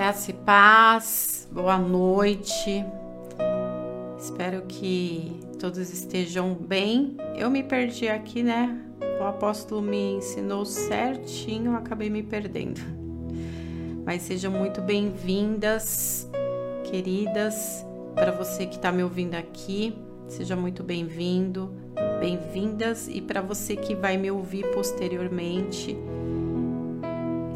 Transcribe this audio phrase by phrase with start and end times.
[0.00, 2.82] Graça e paz, boa noite.
[4.18, 7.18] Espero que todos estejam bem.
[7.36, 8.80] Eu me perdi aqui, né?
[9.20, 12.80] O apóstolo me ensinou certinho, acabei me perdendo.
[14.06, 16.26] Mas sejam muito bem-vindas,
[16.84, 19.94] queridas, para você que está me ouvindo aqui,
[20.28, 21.74] seja muito bem-vindo,
[22.18, 25.94] bem-vindas, e para você que vai me ouvir posteriormente,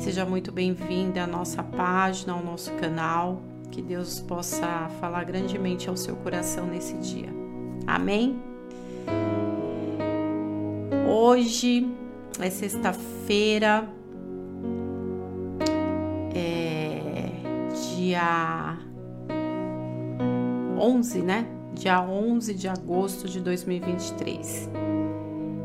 [0.04, 3.40] Seja muito bem-vinda à nossa página, ao nosso canal.
[3.70, 7.30] Que Deus possa falar grandemente ao seu coração nesse dia.
[7.86, 8.38] Amém?
[11.08, 11.90] Hoje
[12.38, 13.88] é sexta-feira,
[16.34, 17.30] é
[17.96, 18.78] dia
[20.78, 21.46] 11, né?
[21.72, 24.68] Dia 11 de agosto de 2023.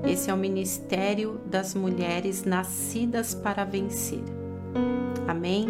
[0.06, 4.39] Esse é o Ministério das Mulheres Nascidas para Vencer.
[5.28, 5.68] Amém?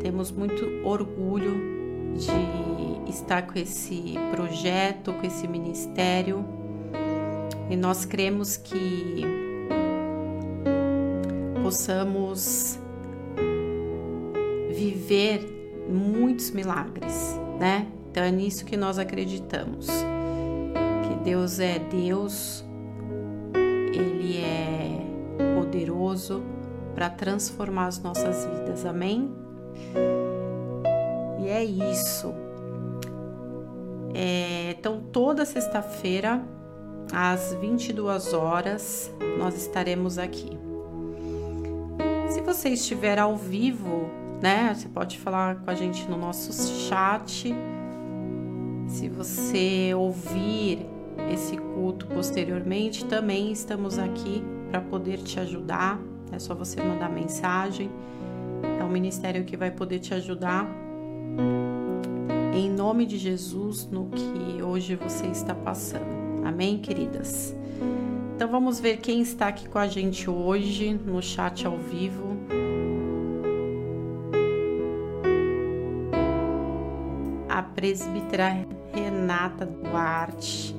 [0.00, 1.52] Temos muito orgulho
[2.14, 6.44] de estar com esse projeto, com esse ministério,
[7.70, 9.24] e nós cremos que
[11.62, 12.78] possamos
[14.74, 17.86] viver muitos milagres, né?
[18.10, 19.86] Então é nisso que nós acreditamos.
[19.86, 22.64] Que Deus é Deus,
[23.92, 26.42] ele é poderoso
[26.98, 28.84] para transformar as nossas vidas.
[28.84, 29.30] Amém?
[31.38, 32.34] E é isso.
[34.12, 36.42] É, então, toda sexta-feira,
[37.12, 40.58] às 22 horas, nós estaremos aqui.
[42.30, 44.10] Se você estiver ao vivo,
[44.42, 46.52] né, você pode falar com a gente no nosso
[46.88, 47.54] chat.
[48.88, 50.84] Se você ouvir
[51.32, 56.00] esse culto posteriormente, também estamos aqui para poder te ajudar.
[56.32, 57.90] É só você mandar mensagem.
[58.80, 60.66] É o ministério que vai poder te ajudar.
[62.54, 66.44] Em nome de Jesus, no que hoje você está passando.
[66.44, 67.54] Amém, queridas?
[68.34, 72.36] Então vamos ver quem está aqui com a gente hoje no chat ao vivo.
[77.48, 80.74] A presbítera Renata Duarte.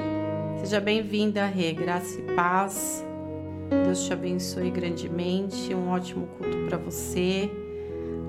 [0.60, 3.06] Seja bem-vinda, Rê, graça e paz.
[3.70, 5.74] Deus te abençoe grandemente.
[5.74, 7.50] Um ótimo culto para você.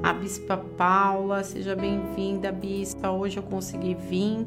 [0.03, 3.11] A Bispa Paula, seja bem-vinda, Bispa.
[3.11, 4.47] Hoje eu consegui vir.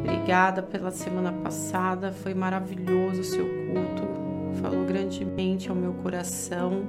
[0.00, 4.02] Obrigada pela semana passada, foi maravilhoso o seu culto.
[4.62, 6.84] Falou grandemente ao meu coração.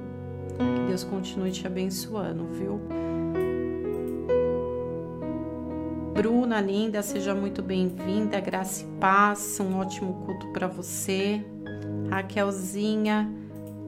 [0.56, 2.80] Que Deus continue te abençoando, viu?
[6.14, 8.40] Bruna, linda, seja muito bem-vinda.
[8.40, 11.44] Graça e paz, um ótimo culto para você.
[12.10, 13.30] Raquelzinha,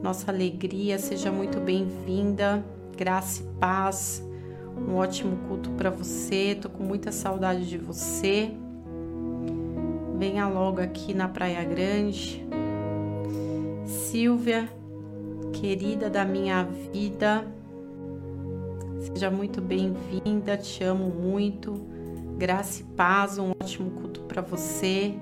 [0.01, 2.63] nossa alegria, seja muito bem-vinda.
[2.95, 4.23] Graça e paz,
[4.77, 6.55] um ótimo culto para você.
[6.59, 8.51] Tô com muita saudade de você.
[10.19, 12.45] Venha logo aqui na Praia Grande.
[13.85, 14.69] Silvia,
[15.53, 17.47] querida da minha vida,
[18.99, 21.73] seja muito bem-vinda, te amo muito.
[22.37, 25.15] Graça e paz, um ótimo culto para você.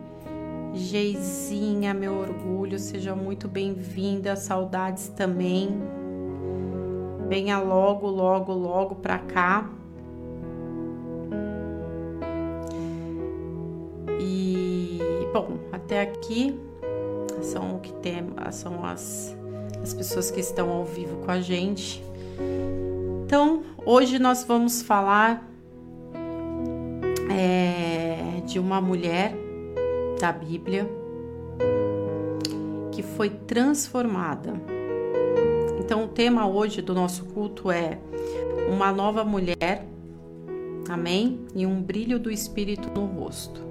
[0.74, 4.35] Geizinha, meu orgulho, seja muito bem-vinda.
[4.35, 5.69] Saudades também.
[7.28, 9.69] Venha logo, logo, logo para cá.
[14.19, 15.00] E
[15.34, 16.59] bom, até aqui
[17.41, 19.35] são o que tem, são as,
[19.81, 22.03] as pessoas que estão ao vivo com a gente.
[23.25, 25.47] Então, hoje nós vamos falar
[27.31, 29.49] é, de uma mulher
[30.19, 30.88] da Bíblia
[32.91, 34.53] que foi transformada.
[35.80, 37.97] Então, o tema hoje do nosso culto é
[38.69, 39.88] uma nova mulher,
[40.90, 41.40] amém?
[41.56, 43.62] E um brilho do Espírito no rosto.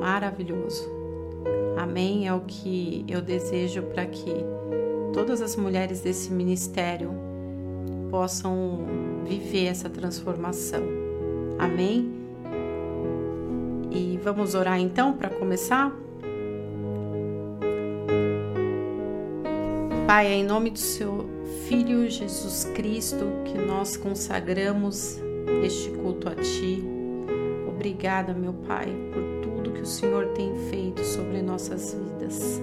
[0.00, 0.86] Maravilhoso,
[1.78, 2.28] amém?
[2.28, 4.30] É o que eu desejo para que
[5.14, 7.10] todas as mulheres desse ministério
[8.10, 8.84] possam
[9.24, 10.82] viver essa transformação,
[11.58, 12.13] amém?
[13.94, 15.96] E vamos orar então para começar?
[20.04, 21.30] Pai, é em nome do seu
[21.68, 25.20] Filho Jesus Cristo que nós consagramos
[25.64, 26.84] este culto a Ti.
[27.68, 32.60] Obrigada, meu Pai, por tudo que o Senhor tem feito sobre nossas vidas.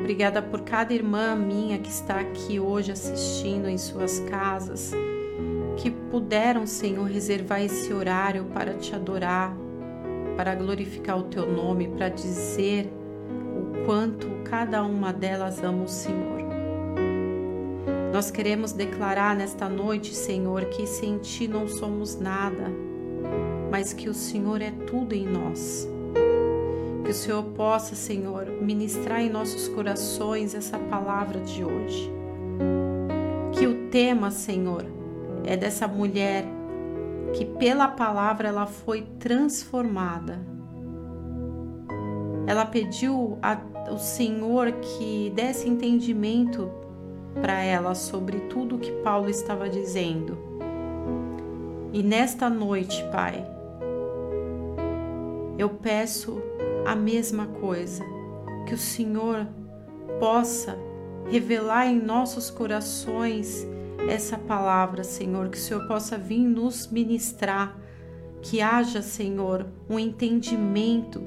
[0.00, 4.92] Obrigada por cada irmã minha que está aqui hoje assistindo em suas casas,
[5.76, 9.54] que puderam, Senhor, reservar esse horário para te adorar,
[10.38, 12.88] para glorificar o teu nome, para dizer
[13.56, 16.38] o quanto cada uma delas ama o Senhor.
[18.12, 22.70] Nós queremos declarar nesta noite, Senhor, que sem Ti não somos nada,
[23.68, 25.88] mas que o Senhor é tudo em nós.
[27.04, 32.12] Que o Senhor possa, Senhor, ministrar em nossos corações essa palavra de hoje.
[33.50, 34.84] Que o tema, Senhor,
[35.44, 36.44] é dessa mulher
[37.34, 40.38] que pela palavra ela foi transformada.
[42.46, 46.70] Ela pediu ao Senhor que desse entendimento
[47.40, 50.38] para ela sobre tudo o que Paulo estava dizendo.
[51.92, 53.46] E nesta noite, Pai,
[55.58, 56.40] eu peço
[56.86, 58.04] a mesma coisa,
[58.66, 59.46] que o Senhor
[60.18, 60.78] possa
[61.30, 63.66] revelar em nossos corações
[64.08, 67.76] essa palavra, Senhor, que o Senhor possa vir nos ministrar,
[68.40, 71.20] que haja, Senhor, um entendimento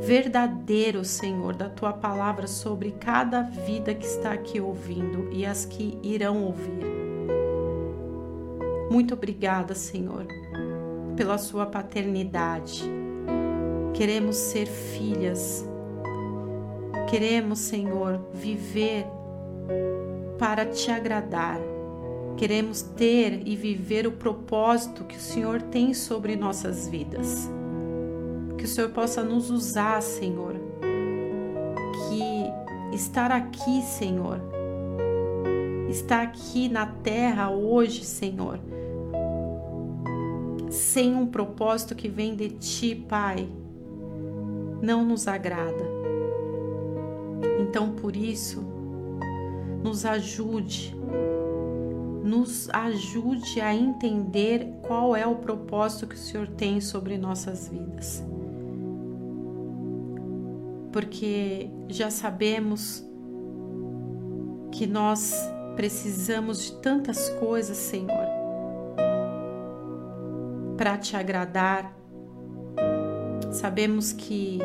[0.00, 5.98] verdadeiro, Senhor, da tua palavra sobre cada vida que está aqui ouvindo e as que
[6.02, 6.84] irão ouvir.
[8.90, 10.26] Muito obrigada, Senhor,
[11.16, 12.82] pela sua paternidade.
[13.94, 15.64] Queremos ser filhas.
[17.08, 19.06] Queremos, Senhor, viver
[20.38, 21.71] para te agradar.
[22.36, 27.48] Queremos ter e viver o propósito que o Senhor tem sobre nossas vidas
[28.62, 30.54] que o Senhor possa nos usar, Senhor.
[32.08, 34.40] Que estar aqui, Senhor,
[35.90, 38.60] estar aqui na terra hoje, Senhor,
[40.70, 43.48] sem um propósito que vem de Ti, Pai,
[44.80, 45.84] não nos agrada.
[47.58, 48.62] Então, por isso,
[49.82, 50.94] nos ajude,
[52.22, 58.24] nos ajude a entender qual é o propósito que o Senhor tem sobre nossas vidas
[60.92, 63.04] porque já sabemos
[64.70, 65.34] que nós
[65.74, 68.26] precisamos de tantas coisas, Senhor,
[70.76, 71.96] para te agradar.
[73.50, 74.58] Sabemos que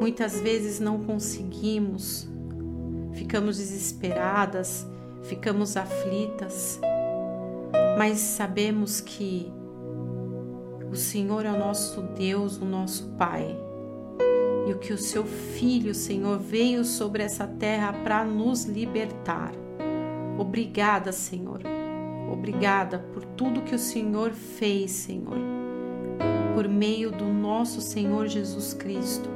[0.00, 2.28] muitas vezes não conseguimos,
[3.12, 4.86] ficamos desesperadas,
[5.22, 6.80] ficamos aflitas,
[7.96, 9.52] mas sabemos que
[10.90, 13.56] o Senhor é o nosso Deus, o nosso Pai
[14.66, 19.52] e o que o seu Filho, Senhor, veio sobre essa terra para nos libertar.
[20.38, 21.60] Obrigada, Senhor.
[22.32, 25.38] Obrigada por tudo que o Senhor fez, Senhor,
[26.54, 29.28] por meio do nosso Senhor Jesus Cristo.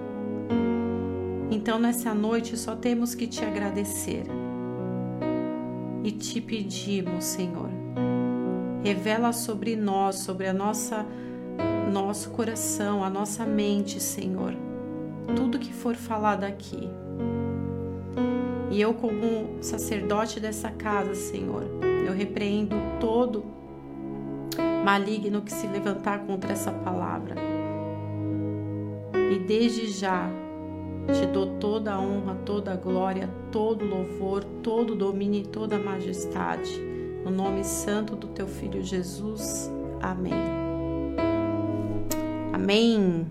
[1.51, 4.25] Então, nessa noite, só temos que te agradecer
[6.05, 7.71] e te pedimos, Senhor,
[8.85, 11.05] revela sobre nós, sobre a nossa
[11.93, 14.55] nosso coração, a nossa mente, Senhor
[15.35, 16.89] tudo que for falado aqui.
[18.71, 21.63] E eu, como sacerdote dessa casa, Senhor,
[22.07, 23.45] eu repreendo todo
[24.85, 27.37] maligno que se levantar contra essa palavra.
[29.33, 30.29] E desde já
[31.13, 36.77] te dou toda a honra, toda a glória, todo louvor, todo domínio e toda majestade.
[37.25, 39.71] No nome santo do teu filho Jesus.
[40.03, 40.33] Amém.
[42.53, 43.29] Amém.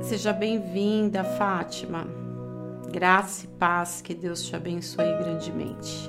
[0.00, 2.06] Seja bem-vinda, Fátima.
[2.92, 6.08] Graça e paz, que Deus te abençoe grandemente.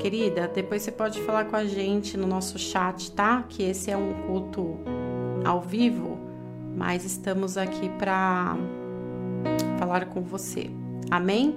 [0.00, 3.44] Querida, depois você pode falar com a gente no nosso chat, tá?
[3.48, 4.95] Que esse é um culto
[5.46, 6.18] ao vivo,
[6.76, 8.56] mas estamos aqui para
[9.78, 10.68] falar com você.
[11.08, 11.54] Amém?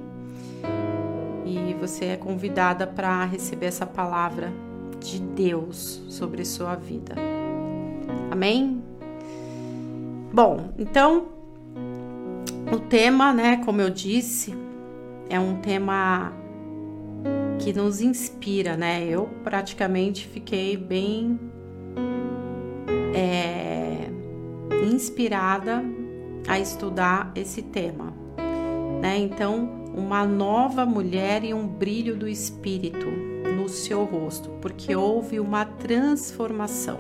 [1.44, 4.54] E você é convidada para receber essa palavra
[5.00, 7.16] de Deus sobre sua vida.
[8.30, 8.84] Amém?
[10.32, 11.30] Bom, então
[12.72, 14.54] o tema, né, como eu disse,
[15.28, 16.32] é um tema
[17.58, 19.04] que nos inspira, né?
[19.04, 21.40] Eu praticamente fiquei bem
[23.14, 24.10] é,
[24.86, 25.84] inspirada
[26.48, 28.14] a estudar esse tema,
[29.02, 29.18] né?
[29.18, 33.08] Então, uma nova mulher e um brilho do espírito
[33.56, 37.00] no seu rosto, porque houve uma transformação.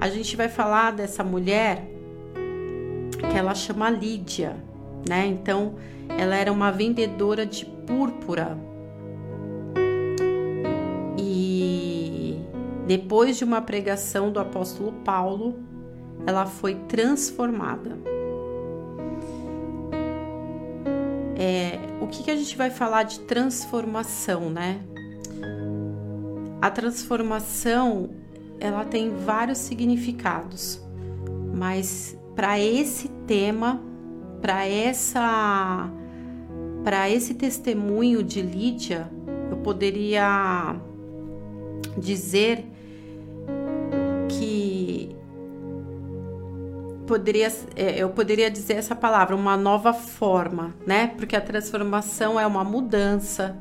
[0.00, 1.84] A gente vai falar dessa mulher
[3.18, 4.56] que ela chama Lídia,
[5.08, 5.26] né?
[5.26, 5.74] Então,
[6.16, 8.56] ela era uma vendedora de púrpura.
[12.88, 15.56] Depois de uma pregação do apóstolo Paulo,
[16.26, 17.98] ela foi transformada.
[21.36, 24.80] É, o que, que a gente vai falar de transformação, né?
[26.62, 28.08] A transformação
[28.58, 30.82] ela tem vários significados,
[31.54, 33.82] mas para esse tema,
[34.40, 35.92] para essa
[36.82, 39.10] para esse testemunho de Lídia,
[39.50, 40.74] eu poderia
[41.98, 42.77] dizer
[44.38, 45.16] que
[47.06, 51.08] poderia é, eu poderia dizer essa palavra, uma nova forma, né?
[51.16, 53.56] Porque a transformação é uma mudança,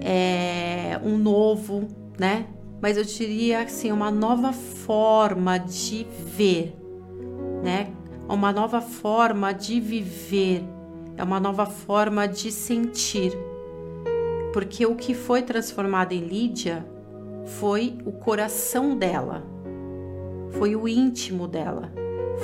[0.00, 2.46] é um novo, né?
[2.80, 6.06] Mas eu diria assim, uma nova forma de
[6.36, 6.76] ver,
[7.62, 7.88] né?
[8.28, 10.62] Uma nova forma de viver,
[11.16, 13.32] é uma nova forma de sentir.
[14.52, 16.86] Porque o que foi transformado em Lídia
[17.44, 19.42] foi o coração dela,
[20.52, 21.92] foi o íntimo dela,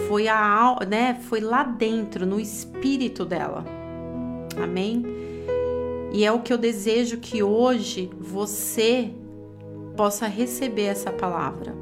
[0.08, 3.64] foi a, né, foi lá dentro, no espírito dela.
[4.62, 5.02] Amém?
[6.12, 9.10] E é o que eu desejo que hoje você
[9.96, 11.74] possa receber essa palavra.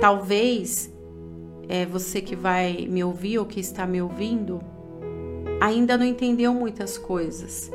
[0.00, 0.92] Talvez
[1.68, 4.60] é, você que vai me ouvir ou que está me ouvindo
[5.60, 7.70] ainda não entendeu muitas coisas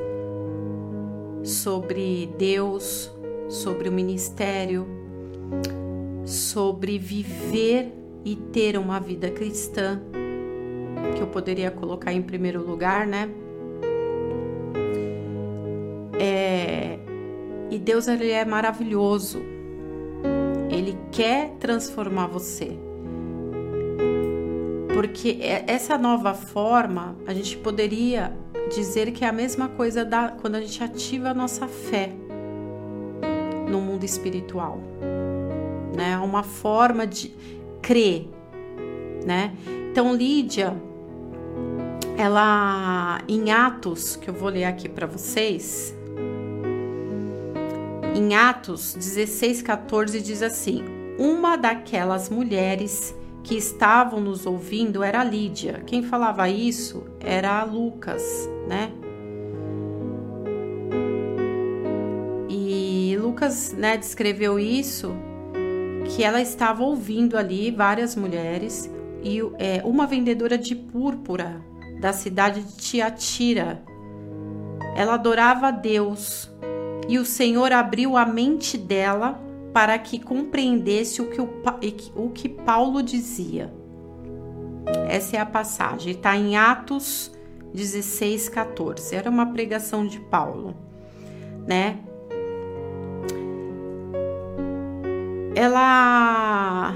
[1.43, 3.11] sobre Deus,
[3.47, 4.87] sobre o ministério,
[6.25, 7.91] sobre viver
[8.23, 10.01] e ter uma vida cristã,
[11.15, 13.29] que eu poderia colocar em primeiro lugar, né?
[16.19, 16.99] É,
[17.71, 19.41] e Deus ele é maravilhoso.
[20.69, 22.77] Ele quer transformar você.
[24.93, 28.33] Porque é, essa nova forma, a gente poderia
[28.69, 32.11] dizer que é a mesma coisa da, quando a gente ativa a nossa fé
[33.69, 34.79] no mundo espiritual.
[35.95, 36.17] Né?
[36.17, 37.33] Uma forma de
[37.81, 38.27] crer,
[39.25, 39.53] né?
[39.91, 40.75] Então, Lídia,
[42.17, 45.95] ela em Atos, que eu vou ler aqui para vocês,
[48.15, 50.83] em Atos 16, 14 diz assim:
[51.17, 55.81] Uma daquelas mulheres que estavam nos ouvindo era Lídia.
[55.85, 58.91] Quem falava isso era Lucas, né?
[62.49, 65.15] E Lucas, né, descreveu isso
[66.09, 68.89] que ela estava ouvindo ali várias mulheres
[69.23, 71.61] e é, uma vendedora de púrpura
[71.99, 73.83] da cidade de Tiatira.
[74.95, 76.51] Ela adorava a Deus
[77.07, 79.39] e o Senhor abriu a mente dela
[79.73, 81.49] para que compreendesse o que, o,
[82.15, 83.71] o que Paulo dizia.
[85.07, 87.31] Essa é a passagem, está em Atos
[87.73, 89.15] 16, 14.
[89.15, 90.75] Era uma pregação de Paulo,
[91.67, 91.99] né?
[95.59, 96.95] Ela.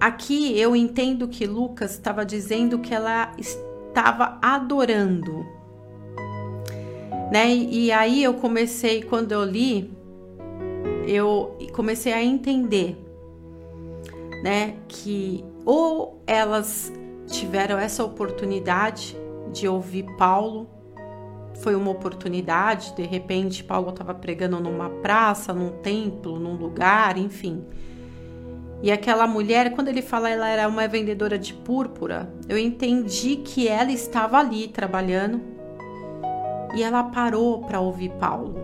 [0.00, 5.44] Aqui eu entendo que Lucas estava dizendo que ela estava adorando
[7.30, 7.54] né?
[7.54, 9.90] E aí eu comecei, quando eu li,
[11.06, 12.96] eu comecei a entender,
[14.42, 16.92] né, que ou elas
[17.26, 19.16] tiveram essa oportunidade
[19.52, 20.68] de ouvir Paulo,
[21.62, 27.64] foi uma oportunidade, de repente Paulo estava pregando numa praça, num templo, num lugar, enfim.
[28.80, 33.66] E aquela mulher, quando ele fala ela era uma vendedora de púrpura, eu entendi que
[33.66, 35.40] ela estava ali trabalhando
[36.76, 38.54] e ela parou para ouvir Paulo.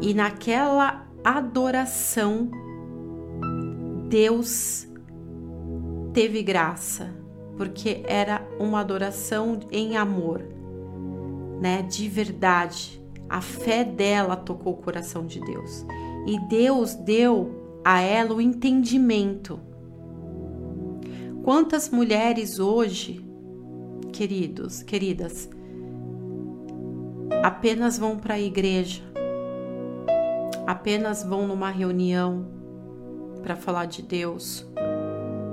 [0.00, 2.50] E naquela adoração,
[4.08, 4.88] Deus
[6.12, 7.21] teve graça,
[7.62, 10.42] porque era uma adoração em amor,
[11.60, 11.82] né?
[11.82, 13.00] De verdade.
[13.28, 15.86] A fé dela tocou o coração de Deus.
[16.26, 19.60] E Deus deu a ela o entendimento.
[21.44, 23.24] Quantas mulheres hoje
[24.12, 25.48] queridos, queridas,
[27.44, 29.02] apenas vão para a igreja,
[30.66, 32.44] apenas vão numa reunião
[33.40, 34.66] para falar de Deus,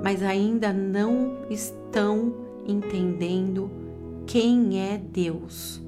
[0.02, 2.34] mas ainda não estão
[2.66, 3.70] entendendo
[4.26, 5.82] quem é Deus.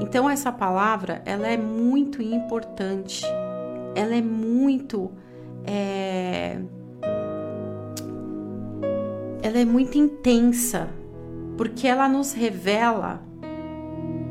[0.00, 3.24] Então essa palavra ela é muito importante,
[3.94, 5.10] ela é muito
[5.64, 6.58] é,
[9.42, 10.88] ela é muito intensa
[11.56, 13.22] porque ela nos revela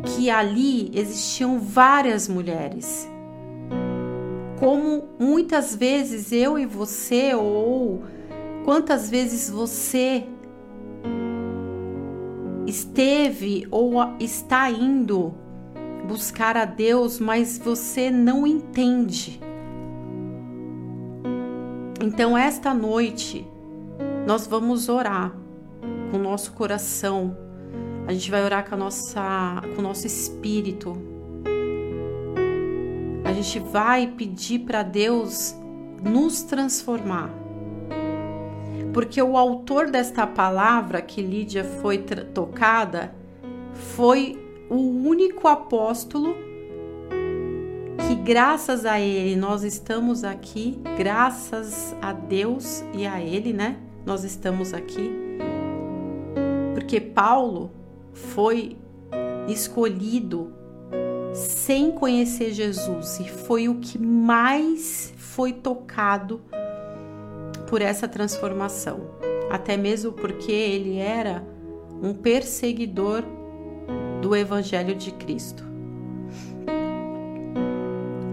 [0.03, 3.07] que ali existiam várias mulheres.
[4.59, 8.01] Como muitas vezes eu e você, ou
[8.65, 10.25] quantas vezes você
[12.65, 15.33] esteve ou está indo
[16.07, 19.39] buscar a Deus, mas você não entende.
[22.01, 23.47] Então, esta noite,
[24.25, 25.35] nós vamos orar
[26.09, 27.37] com o nosso coração.
[28.07, 30.97] A gente vai orar com, a nossa, com o nosso espírito.
[33.23, 35.55] A gente vai pedir para Deus
[36.03, 37.38] nos transformar.
[38.93, 41.99] Porque o autor desta palavra que Lídia foi
[42.33, 43.13] tocada
[43.73, 44.37] foi
[44.69, 46.35] o único apóstolo
[48.07, 53.77] que, graças a ele, nós estamos aqui, graças a Deus e a ele, né?
[54.05, 55.11] Nós estamos aqui.
[56.73, 57.71] Porque Paulo
[58.13, 58.75] foi
[59.47, 60.51] escolhido
[61.33, 66.41] sem conhecer Jesus e foi o que mais foi tocado
[67.69, 69.01] por essa transformação.
[69.49, 71.43] Até mesmo porque ele era
[72.01, 73.23] um perseguidor
[74.21, 75.63] do Evangelho de Cristo.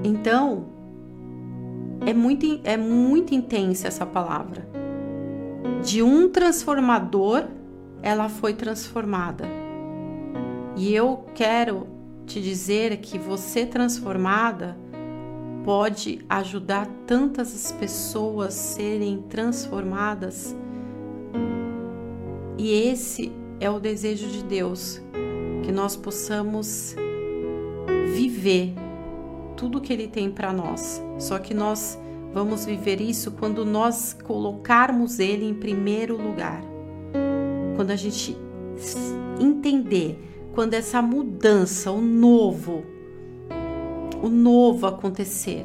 [0.03, 0.67] Então,
[2.07, 4.69] é muito, é muito intensa essa palavra.
[5.83, 7.45] De um transformador,
[8.03, 9.45] ela foi transformada.
[10.77, 11.87] E eu quero
[12.27, 14.77] te dizer que você transformada
[15.67, 20.55] pode ajudar tantas pessoas serem transformadas.
[22.57, 25.03] E esse é o desejo de Deus,
[25.65, 26.95] que nós possamos
[28.15, 28.75] viver
[29.57, 31.03] tudo que Ele tem para nós.
[31.19, 31.99] Só que nós
[32.33, 36.63] vamos viver isso quando nós colocarmos Ele em primeiro lugar.
[37.75, 38.37] Quando a gente
[39.41, 40.17] entender,
[40.55, 42.85] quando essa mudança, o novo,
[44.23, 45.65] o novo acontecer.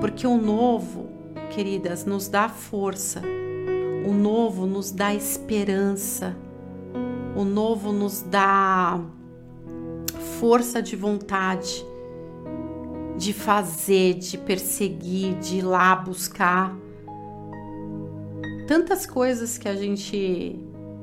[0.00, 1.08] Porque o novo,
[1.50, 3.22] queridas, nos dá força,
[4.06, 6.36] o novo nos dá esperança,
[7.34, 9.00] o novo nos dá
[10.38, 11.84] força de vontade
[13.16, 16.76] de fazer, de perseguir, de ir lá buscar.
[18.66, 20.58] Tantas coisas que a gente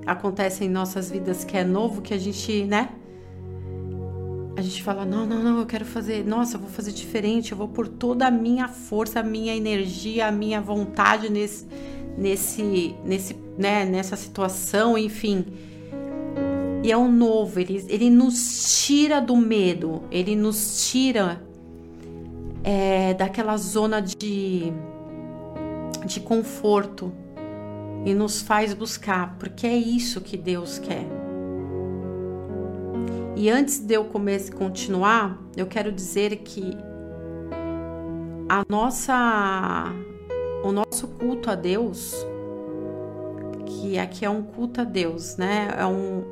[0.06, 2.90] acontecem em nossas vidas que é novo, que a gente, né?
[4.64, 7.68] Gente fala: não, não, não, eu quero fazer, nossa, eu vou fazer diferente, eu vou
[7.68, 11.68] por toda a minha força, a minha energia, a minha vontade nesse,
[12.18, 15.46] nesse, nesse, né, nessa situação, enfim.
[16.82, 21.42] E é o novo, ele, ele nos tira do medo, ele nos tira
[22.64, 24.72] é, daquela zona de,
[26.06, 27.12] de conforto
[28.06, 31.06] e nos faz buscar, porque é isso que Deus quer.
[33.36, 36.78] E antes de eu começar continuar, eu quero dizer que
[38.48, 39.92] a nossa
[40.64, 42.16] o nosso culto a Deus,
[43.66, 45.70] que aqui é um culto a Deus, né?
[45.78, 46.24] É um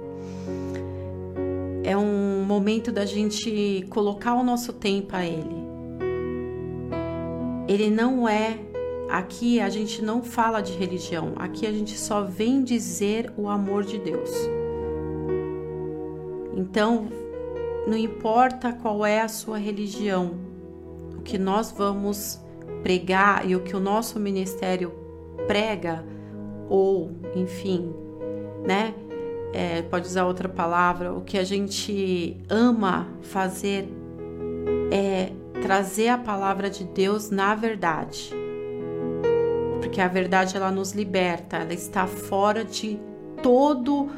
[1.83, 5.61] é um momento da gente colocar o nosso tempo a ele.
[7.67, 8.59] Ele não é
[9.11, 13.83] Aqui a gente não fala de religião, aqui a gente só vem dizer o amor
[13.83, 14.31] de Deus.
[16.71, 17.09] Então,
[17.85, 20.35] não importa qual é a sua religião,
[21.17, 22.39] o que nós vamos
[22.81, 24.93] pregar e o que o nosso ministério
[25.47, 26.01] prega,
[26.69, 27.93] ou, enfim,
[28.65, 28.95] né?
[29.53, 33.89] É, pode usar outra palavra, o que a gente ama fazer
[34.89, 38.31] é trazer a palavra de Deus na verdade.
[39.81, 42.97] Porque a verdade ela nos liberta, ela está fora de
[43.43, 44.09] todo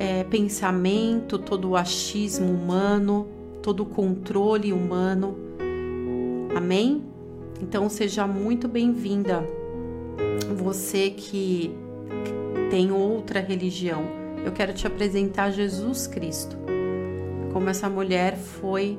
[0.00, 3.28] é, pensamento, todo o achismo humano,
[3.62, 5.36] todo o controle humano.
[6.56, 7.04] Amém?
[7.60, 9.44] Então seja muito bem-vinda,
[10.56, 11.70] você que
[12.70, 14.02] tem outra religião.
[14.42, 16.56] Eu quero te apresentar Jesus Cristo,
[17.52, 18.98] como essa mulher foi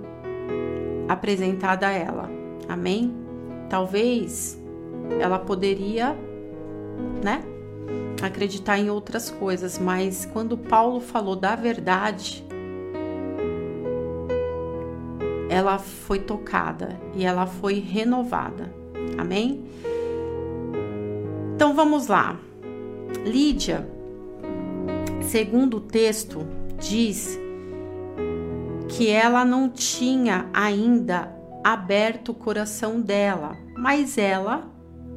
[1.09, 2.29] apresentada a ela.
[2.69, 3.11] Amém?
[3.67, 4.61] Talvez
[5.19, 6.15] ela poderia,
[7.23, 7.43] né?
[8.27, 12.45] Acreditar em outras coisas, mas quando Paulo falou da verdade,
[15.49, 18.73] ela foi tocada e ela foi renovada.
[19.17, 19.65] Amém?
[21.55, 22.39] Então vamos lá.
[23.25, 23.87] Lídia,
[25.21, 26.39] segundo o texto,
[26.79, 27.37] diz
[28.87, 34.69] que ela não tinha ainda aberto o coração dela, mas ela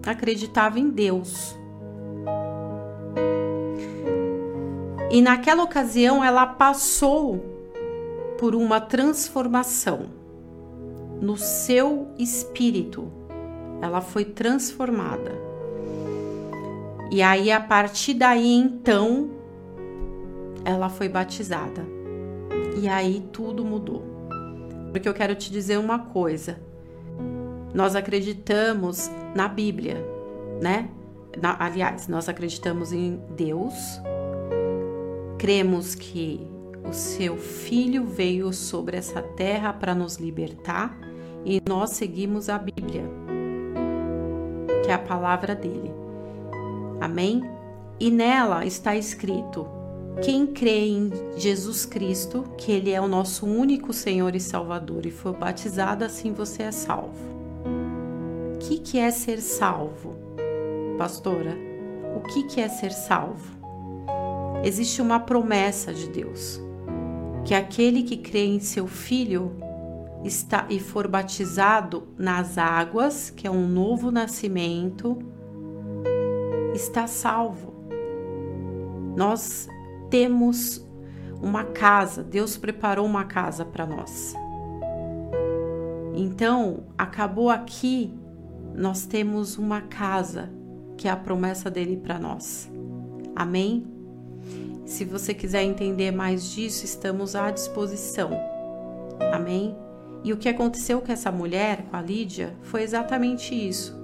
[0.04, 1.56] acreditava em Deus.
[5.14, 7.38] E naquela ocasião ela passou
[8.36, 10.06] por uma transformação
[11.20, 13.12] no seu espírito.
[13.80, 15.30] Ela foi transformada.
[17.12, 19.30] E aí a partir daí então
[20.64, 21.86] ela foi batizada.
[22.76, 24.02] E aí tudo mudou.
[24.90, 26.58] Porque eu quero te dizer uma coisa.
[27.72, 30.04] Nós acreditamos na Bíblia,
[30.60, 30.88] né?
[31.40, 33.74] Na, aliás, nós acreditamos em Deus,
[35.44, 36.40] cremos que
[36.88, 40.98] o seu filho veio sobre essa terra para nos libertar
[41.44, 43.04] e nós seguimos a Bíblia,
[44.82, 45.92] que é a palavra dele.
[46.98, 47.42] Amém?
[48.00, 49.66] E nela está escrito:
[50.22, 55.10] quem crê em Jesus Cristo, que Ele é o nosso único Senhor e Salvador, e
[55.10, 57.22] foi batizado, assim você é salvo.
[58.54, 60.16] O que, que é ser salvo,
[60.96, 61.54] pastora?
[62.16, 63.53] O que, que é ser salvo?
[64.64, 66.58] Existe uma promessa de Deus,
[67.44, 69.52] que aquele que crê em seu Filho
[70.24, 75.18] está e for batizado nas águas, que é um novo nascimento,
[76.74, 77.74] está salvo.
[79.14, 79.68] Nós
[80.08, 80.82] temos
[81.42, 84.34] uma casa, Deus preparou uma casa para nós.
[86.14, 88.14] Então, acabou aqui,
[88.74, 90.50] nós temos uma casa,
[90.96, 92.72] que é a promessa dele para nós.
[93.36, 93.93] Amém?
[94.84, 98.30] Se você quiser entender mais disso, estamos à disposição.
[99.32, 99.76] Amém?
[100.22, 103.94] E o que aconteceu com essa mulher, com a Lídia, foi exatamente isso.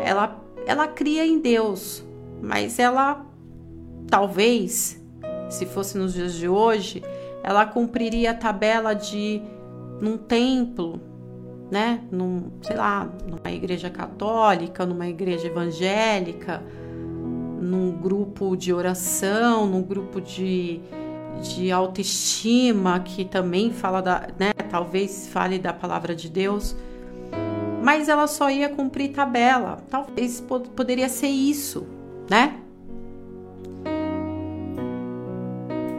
[0.00, 2.04] Ela, ela cria em Deus,
[2.40, 3.24] mas ela
[4.08, 5.00] talvez,
[5.48, 7.02] se fosse nos dias de hoje,
[7.42, 9.42] ela cumpriria a tabela de
[10.00, 11.00] num templo,
[11.70, 12.02] né?
[12.10, 16.62] Num, sei lá, numa igreja católica, numa igreja evangélica,
[17.62, 20.80] num grupo de oração, num grupo de
[21.42, 26.76] de autoestima, que também fala da, né, talvez fale da palavra de Deus,
[27.82, 29.78] mas ela só ia cumprir tabela.
[29.90, 31.86] Talvez poderia ser isso,
[32.30, 32.60] né?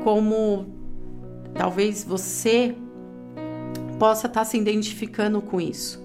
[0.04, 0.65] Como
[1.54, 2.76] talvez você
[3.99, 6.02] possa estar tá se identificando com isso.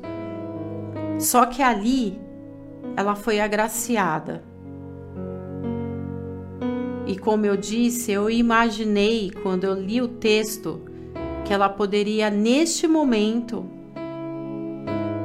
[1.18, 2.21] Só que ali
[2.97, 4.42] ela foi agraciada.
[7.09, 10.83] E como eu disse, eu imaginei quando eu li o texto
[11.42, 13.64] que ela poderia neste momento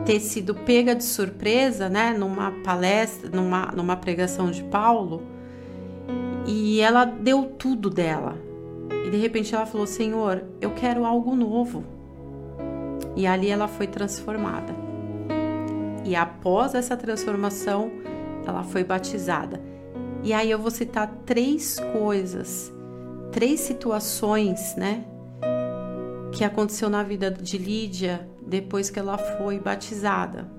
[0.05, 5.23] ter sido pega de surpresa, né, numa palestra, numa, numa pregação de Paulo,
[6.47, 8.37] e ela deu tudo dela.
[9.05, 11.83] E de repente ela falou: Senhor, eu quero algo novo.
[13.13, 14.73] E ali ela foi transformada.
[16.05, 17.91] E após essa transformação,
[18.47, 19.72] ela foi batizada.
[20.23, 22.71] E aí eu vou citar três coisas,
[23.31, 25.03] três situações, né,
[26.31, 30.49] que aconteceu na vida de Lídia depois que ela foi batizada.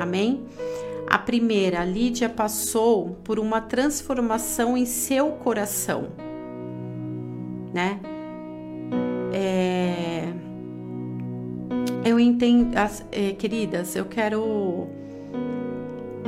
[0.00, 0.44] Amém?
[1.08, 6.08] A primeira, Lídia passou por uma transformação em seu coração,
[7.72, 8.00] né?
[9.32, 10.32] É...
[12.04, 12.74] Eu entendo,
[13.10, 14.86] é, queridas, eu quero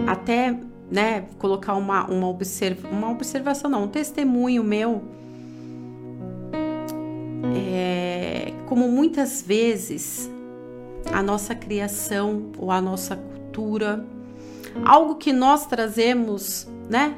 [0.07, 0.59] até
[0.91, 2.37] né, colocar uma, uma,
[2.91, 5.03] uma observação, não, um testemunho meu.
[7.55, 10.31] É, como muitas vezes
[11.13, 14.05] a nossa criação ou a nossa cultura,
[14.85, 17.15] algo que nós trazemos, né,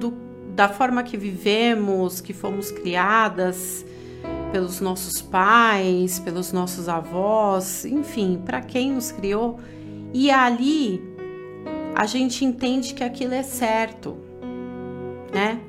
[0.00, 0.14] do,
[0.54, 3.84] da forma que vivemos, que fomos criadas
[4.50, 9.58] pelos nossos pais, pelos nossos avós, enfim, para quem nos criou,
[10.12, 11.11] e ali
[11.94, 14.16] a gente entende que aquilo é certo,
[15.32, 15.60] né?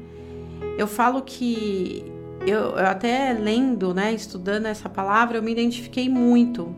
[0.77, 2.11] Eu falo que
[2.45, 6.75] eu, eu até lendo, né, estudando essa palavra, eu me identifiquei muito.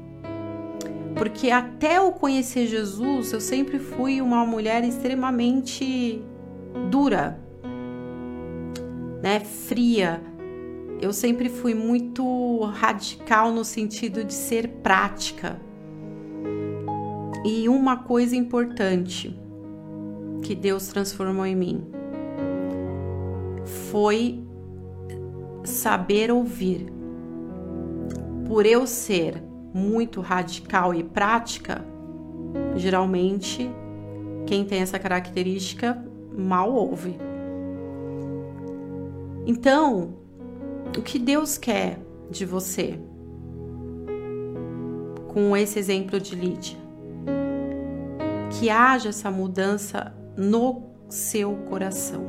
[1.16, 6.22] Porque até eu conhecer Jesus, eu sempre fui uma mulher extremamente
[6.92, 7.40] dura,
[9.24, 10.22] né, fria.
[11.02, 15.60] Eu sempre fui muito radical no sentido de ser prática.
[17.48, 19.40] E uma coisa importante
[20.42, 21.86] que Deus transformou em mim
[23.92, 24.44] foi
[25.64, 26.92] saber ouvir.
[28.48, 31.86] Por eu ser muito radical e prática,
[32.76, 33.70] geralmente
[34.48, 36.04] quem tem essa característica
[36.36, 37.16] mal ouve.
[39.46, 40.16] Então,
[40.98, 43.00] o que Deus quer de você?
[45.28, 46.85] Com esse exemplo de Lídia
[48.60, 52.24] que haja essa mudança no seu coração.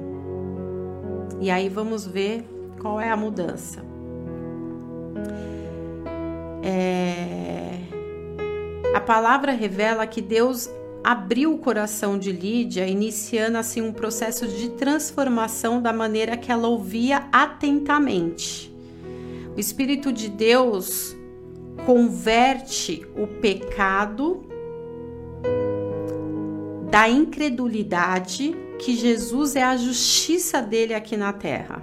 [1.41, 2.45] E aí vamos ver
[2.81, 3.85] qual é a mudança.
[6.63, 7.79] É...
[8.95, 10.71] A palavra revela que Deus
[11.05, 16.67] abriu o coração de Lídia, iniciando assim um processo de transformação da maneira que ela
[16.67, 18.75] ouvia atentamente.
[19.57, 21.17] O Espírito de Deus
[21.85, 24.46] converte o pecado
[26.91, 31.83] da incredulidade que Jesus é a justiça dele aqui na terra.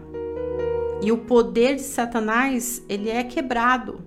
[1.01, 3.99] E o poder de Satanás, ele é quebrado.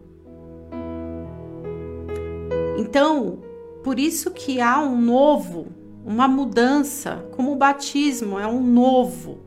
[2.79, 3.41] Então,
[3.83, 5.67] por isso que há um novo,
[6.05, 9.41] uma mudança, como o batismo é um novo.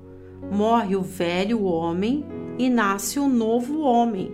[0.52, 2.26] Morre o velho homem
[2.58, 4.32] e nasce o um novo homem.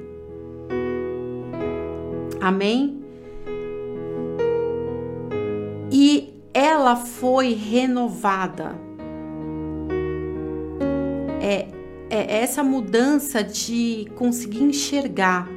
[2.41, 3.01] Amém?
[5.91, 8.79] E ela foi renovada.
[11.41, 11.67] É,
[12.09, 15.49] é essa mudança de conseguir enxergar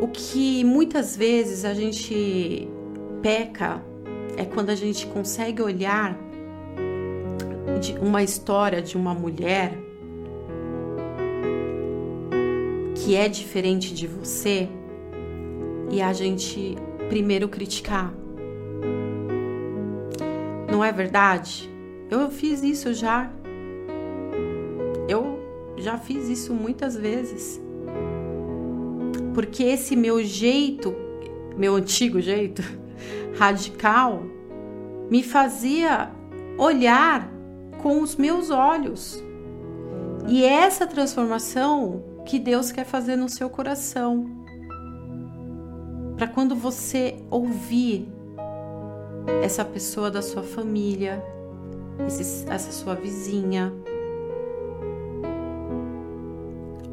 [0.00, 2.66] o que muitas vezes a gente
[3.22, 3.82] peca
[4.36, 6.18] é quando a gente consegue olhar
[8.00, 9.78] uma história de uma mulher
[12.94, 14.70] que é diferente de você
[15.90, 16.76] e a gente
[17.10, 18.23] primeiro criticar.
[20.74, 21.70] Não é verdade?
[22.10, 23.30] Eu fiz isso já.
[25.08, 25.38] Eu
[25.76, 27.62] já fiz isso muitas vezes
[29.32, 30.92] porque esse meu jeito,
[31.56, 32.60] meu antigo jeito
[33.38, 34.24] radical,
[35.08, 36.10] me fazia
[36.58, 37.30] olhar
[37.80, 39.22] com os meus olhos.
[40.26, 44.26] E é essa transformação que Deus quer fazer no seu coração.
[46.16, 48.08] Para quando você ouvir
[49.42, 51.22] essa pessoa da sua família,
[52.06, 53.72] essa sua vizinha,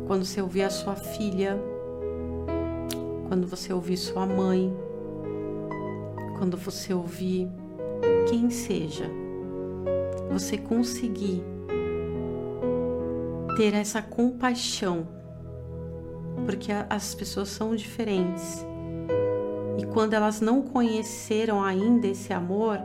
[0.08, 1.58] quando você ouvir a sua filha,
[3.28, 4.76] quando você ouvir sua mãe,
[6.38, 7.50] quando você ouvir
[8.30, 9.10] quem seja,
[10.30, 11.44] você conseguir
[13.56, 15.08] ter essa compaixão,
[16.46, 18.66] porque as pessoas são diferentes.
[19.94, 22.80] Quando elas não conheceram ainda esse amor,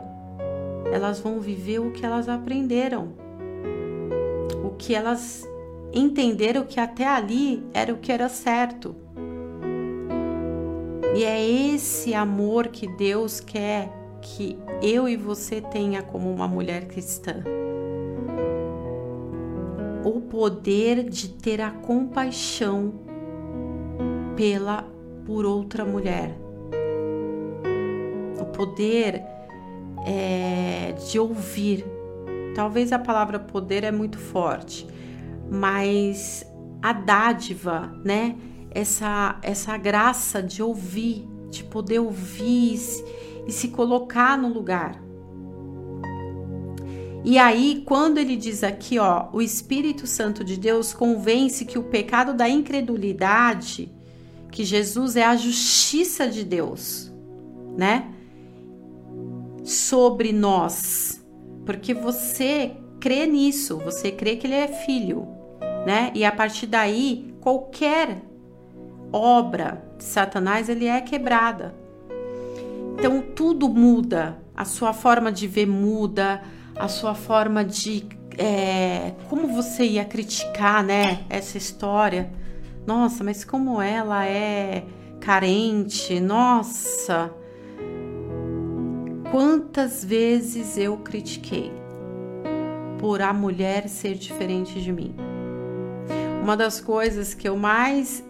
[0.91, 3.13] elas vão viver o que elas aprenderam.
[4.63, 5.47] O que elas
[5.93, 8.95] entenderam que até ali era o que era certo.
[11.15, 13.91] E é esse amor que Deus quer
[14.21, 17.43] que eu e você tenha como uma mulher cristã.
[20.03, 22.93] O poder de ter a compaixão
[24.35, 24.85] pela
[25.25, 26.46] por outra mulher.
[28.57, 29.23] Poder
[30.05, 31.85] é, de ouvir.
[32.53, 34.85] Talvez a palavra poder é muito forte,
[35.49, 36.43] mas
[36.81, 38.35] a dádiva, né?
[38.77, 42.79] essa, essa graça de ouvir, de poder ouvir
[43.47, 45.01] e se colocar no lugar.
[47.23, 51.83] E aí, quando ele diz aqui, ó, o Espírito Santo de Deus convence que o
[51.83, 53.91] pecado da incredulidade,
[54.51, 57.11] que Jesus é a justiça de Deus,
[57.75, 58.13] né?
[59.67, 61.23] Sobre nós.
[61.65, 65.27] Porque você crê nisso, você crê que ele é filho,
[65.85, 66.11] né?
[66.15, 68.21] E a partir daí, qualquer
[69.11, 71.75] obra de Satanás ele é quebrada.
[72.97, 76.41] Então tudo muda, a sua forma de ver muda,
[76.75, 82.31] a sua forma de é, como você ia criticar, né, essa história.
[82.85, 84.85] Nossa, mas como ela é
[85.19, 87.33] carente, nossa.
[89.31, 91.69] Quantas vezes eu critiquei
[92.97, 95.13] por a mulher ser diferente de mim?
[96.41, 98.23] Uma das coisas que eu mais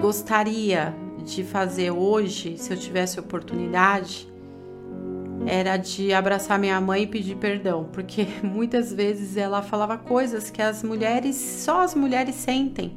[0.00, 0.92] gostaria
[1.24, 4.28] de fazer hoje, se eu tivesse oportunidade,
[5.46, 10.60] era de abraçar minha mãe e pedir perdão, porque muitas vezes ela falava coisas que
[10.60, 12.96] as mulheres, só as mulheres sentem.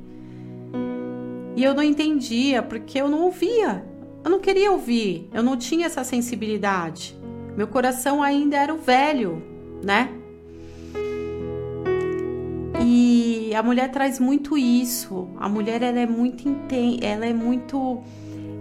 [1.56, 3.86] E eu não entendia, porque eu não ouvia.
[4.24, 7.19] Eu não queria ouvir, eu não tinha essa sensibilidade.
[7.60, 9.44] Meu coração ainda era o velho,
[9.84, 10.10] né?
[12.82, 15.28] E a mulher traz muito isso.
[15.38, 16.48] A mulher ela é muito
[17.02, 18.02] ela é muito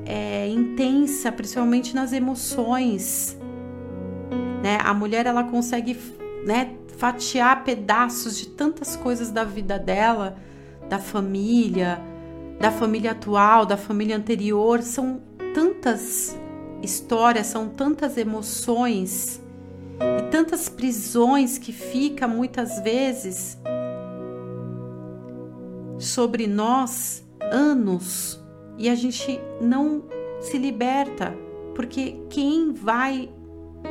[0.04, 3.38] é, intensa, principalmente nas emoções.
[4.64, 4.80] Né?
[4.82, 5.96] A mulher ela consegue
[6.44, 10.38] né, fatiar pedaços de tantas coisas da vida dela,
[10.88, 12.02] da família,
[12.58, 14.82] da família atual, da família anterior.
[14.82, 15.20] São
[15.54, 16.37] tantas
[16.82, 19.40] histórias, são tantas emoções
[20.18, 23.58] e tantas prisões que fica muitas vezes
[25.98, 28.40] sobre nós anos
[28.76, 30.04] e a gente não
[30.40, 31.36] se liberta,
[31.74, 33.28] porque quem vai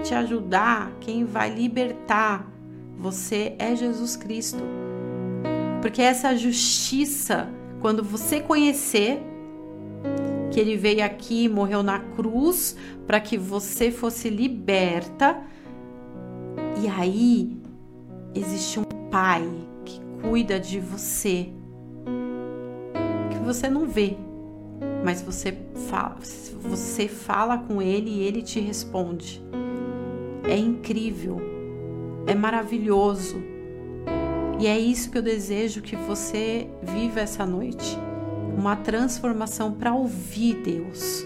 [0.04, 2.50] te ajudar, quem vai libertar
[2.97, 4.63] você é Jesus Cristo.
[5.82, 9.21] Porque essa justiça, quando você conhecer
[10.58, 15.39] que ele veio aqui e morreu na cruz para que você fosse liberta,
[16.82, 17.56] e aí
[18.34, 19.48] existe um pai
[19.86, 21.52] que cuida de você
[23.46, 24.17] você não vê,
[25.06, 25.56] mas você
[25.88, 26.17] fala,
[26.63, 29.41] você fala com ele e ele te responde.
[30.43, 31.39] É incrível,
[32.26, 33.38] é maravilhoso.
[34.60, 37.98] E é isso que eu desejo que você viva essa noite.
[38.58, 41.24] Uma transformação para ouvir Deus.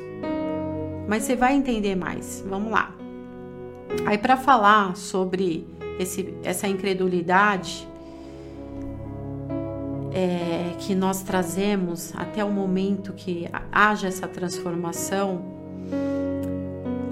[1.07, 2.43] Mas você vai entender mais.
[2.47, 2.93] Vamos lá.
[4.05, 5.65] Aí para falar sobre
[5.97, 7.87] esse, essa incredulidade,
[10.13, 15.41] é, que nós trazemos até o momento que haja essa transformação,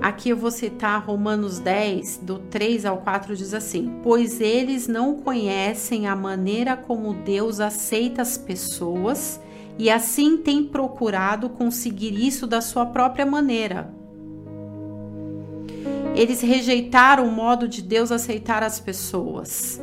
[0.02, 5.16] aqui eu vou citar Romanos 10, do 3 ao 4, diz assim: Pois eles não
[5.16, 9.40] conhecem a maneira como Deus aceita as pessoas
[9.80, 13.92] e assim têm procurado conseguir isso da sua própria maneira.
[16.14, 19.82] Eles rejeitaram o modo de Deus aceitar as pessoas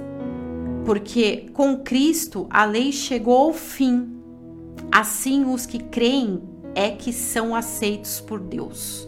[0.86, 4.22] porque com Cristo a lei chegou ao fim.
[4.92, 6.40] Assim, os que creem
[6.76, 9.06] é que são aceitos por Deus.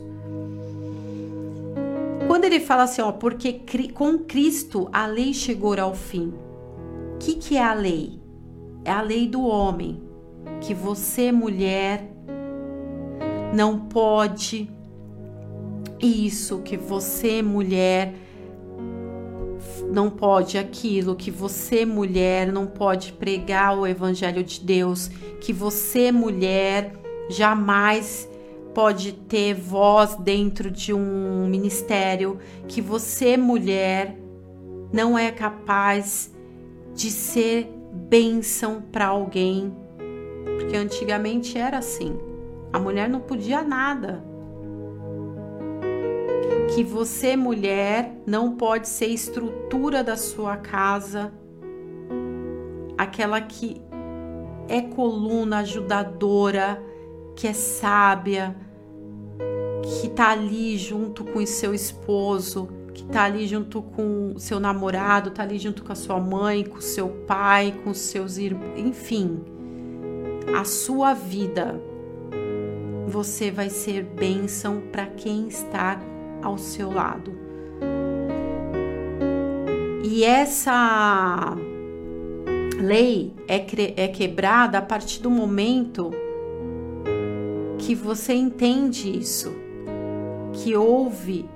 [2.27, 3.63] Quando ele fala assim, ó, porque
[3.95, 6.35] com Cristo a lei chegou ao fim.
[7.15, 8.21] O que, que é a lei?
[8.85, 10.03] É a lei do homem,
[10.61, 12.11] que você, mulher,
[13.53, 14.71] não pode
[16.01, 18.15] isso, que você, mulher,
[19.91, 26.13] não pode aquilo, que você, mulher, não pode pregar o evangelho de Deus, que você,
[26.13, 26.93] mulher,
[27.29, 28.29] jamais
[28.75, 34.17] pode ter voz dentro de um ministério, que você, mulher,
[34.93, 36.33] não é capaz
[36.95, 39.73] de ser bênção para alguém.
[40.59, 42.19] Porque antigamente era assim.
[42.73, 44.23] A mulher não podia nada
[46.75, 51.33] que você, mulher, não pode ser estrutura da sua casa,
[52.97, 53.81] aquela que
[54.69, 56.83] é coluna ajudadora,
[57.35, 58.55] que é sábia,
[59.83, 64.61] que tá ali junto com o seu esposo, que tá ali junto com o seu
[64.61, 68.37] namorado, tá ali junto com a sua mãe, com o seu pai, com os seus
[68.37, 69.41] irmãos, enfim.
[70.55, 71.81] A sua vida
[73.07, 76.01] você vai ser bênção para quem está
[76.43, 77.33] ao seu lado.
[80.05, 81.57] E essa
[82.81, 83.65] lei é,
[84.05, 86.11] é quebrada a partir do momento
[87.79, 89.53] que você entende isso,
[90.53, 91.49] que houve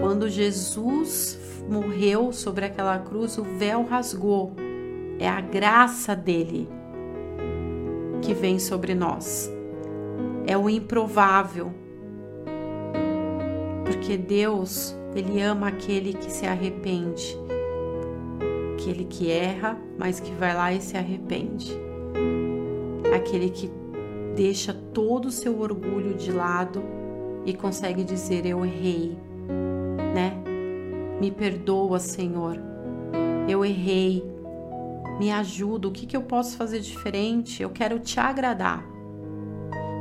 [0.00, 4.54] quando Jesus morreu sobre aquela cruz, o véu rasgou.
[5.18, 6.68] É a graça dele
[8.22, 9.52] que vem sobre nós.
[10.46, 11.72] É o improvável,
[13.84, 17.36] porque Deus, ele ama aquele que se arrepende,
[18.74, 21.76] aquele que erra, mas que vai lá e se arrepende,
[23.14, 23.70] aquele que
[24.34, 26.82] deixa todo o seu orgulho de lado
[27.44, 29.16] e consegue dizer: Eu errei,
[30.14, 30.32] né?
[31.20, 32.58] Me perdoa, Senhor,
[33.48, 34.24] eu errei,
[35.22, 37.62] me ajuda, o que, que eu posso fazer diferente?
[37.62, 38.84] Eu quero te agradar.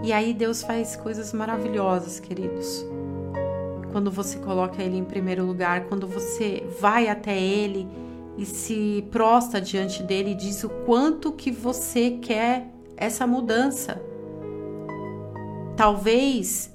[0.03, 2.83] E aí Deus faz coisas maravilhosas, queridos
[3.91, 7.87] quando você coloca ele em primeiro lugar, quando você vai até ele
[8.37, 14.01] e se prosta diante dele e diz o quanto que você quer essa mudança.
[15.75, 16.73] Talvez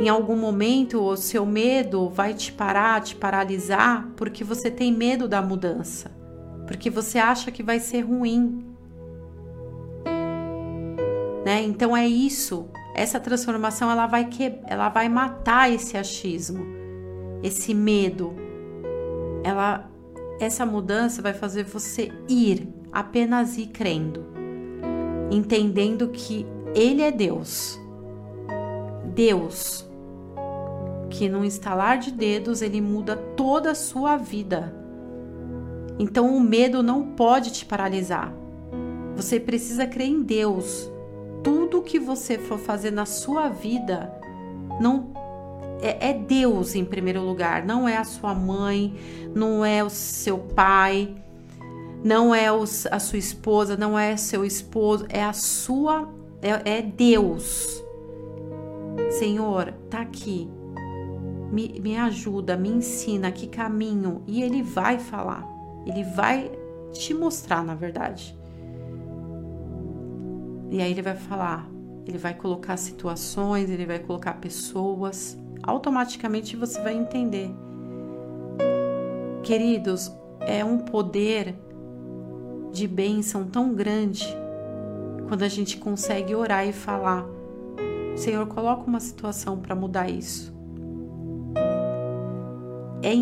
[0.00, 5.28] em algum momento o seu medo vai te parar, te paralisar, porque você tem medo
[5.28, 6.10] da mudança,
[6.72, 8.64] porque você acha que vai ser ruim.
[11.44, 11.62] Né?
[11.62, 16.64] Então é isso essa transformação ela vai que, ela vai matar esse achismo,
[17.42, 18.34] esse medo.
[19.44, 19.88] Ela
[20.40, 24.26] essa mudança vai fazer você ir, apenas ir crendo,
[25.30, 27.78] entendendo que ele é Deus.
[29.14, 29.88] Deus
[31.10, 34.81] que no instalar de dedos ele muda toda a sua vida.
[35.98, 38.32] Então o medo não pode te paralisar.
[39.16, 40.90] Você precisa crer em Deus,
[41.42, 44.12] tudo que você for fazer na sua vida
[44.80, 45.12] não
[45.82, 48.94] é, é, Deus em primeiro lugar, não é a sua mãe,
[49.34, 51.12] não é o seu pai,
[52.04, 56.08] não é os, a sua esposa, não é seu esposo, é a sua,
[56.40, 57.82] é, é Deus.
[59.10, 60.48] Senhor, tá aqui,
[61.50, 65.44] me, me ajuda, me ensina que caminho, e Ele vai falar,
[65.86, 66.50] Ele vai
[66.92, 68.36] te mostrar, na verdade.
[70.70, 71.68] E aí ele vai falar,
[72.06, 75.38] ele vai colocar situações, ele vai colocar pessoas.
[75.62, 77.50] Automaticamente você vai entender.
[79.42, 80.10] Queridos,
[80.40, 81.54] é um poder
[82.72, 84.26] de bênção tão grande
[85.28, 87.26] quando a gente consegue orar e falar:
[88.16, 90.54] Senhor, coloca uma situação para mudar isso.
[93.02, 93.12] É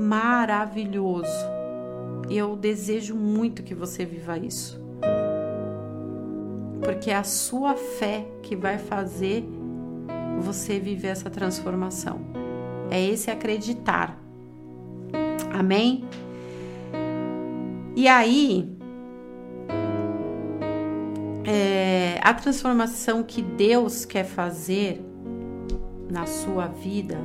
[0.00, 1.55] maravilhoso.
[2.28, 4.80] Eu desejo muito que você viva isso.
[6.82, 9.44] Porque é a sua fé que vai fazer
[10.40, 12.20] você viver essa transformação.
[12.90, 14.20] É esse acreditar.
[15.52, 16.04] Amém?
[17.94, 18.76] E aí,
[21.44, 25.00] é, a transformação que Deus quer fazer
[26.10, 27.18] na sua vida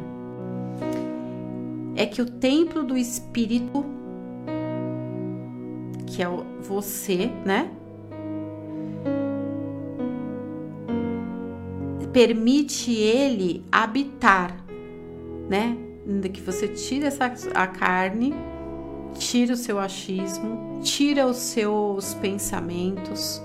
[1.95, 3.83] é que o templo do Espírito,
[6.11, 6.27] que é
[6.61, 7.71] você, né?
[12.11, 14.57] Permite ele habitar,
[15.49, 15.77] né?
[16.33, 18.33] Que você tira essa, a carne,
[19.17, 23.41] tira o seu achismo, tira os seus pensamentos.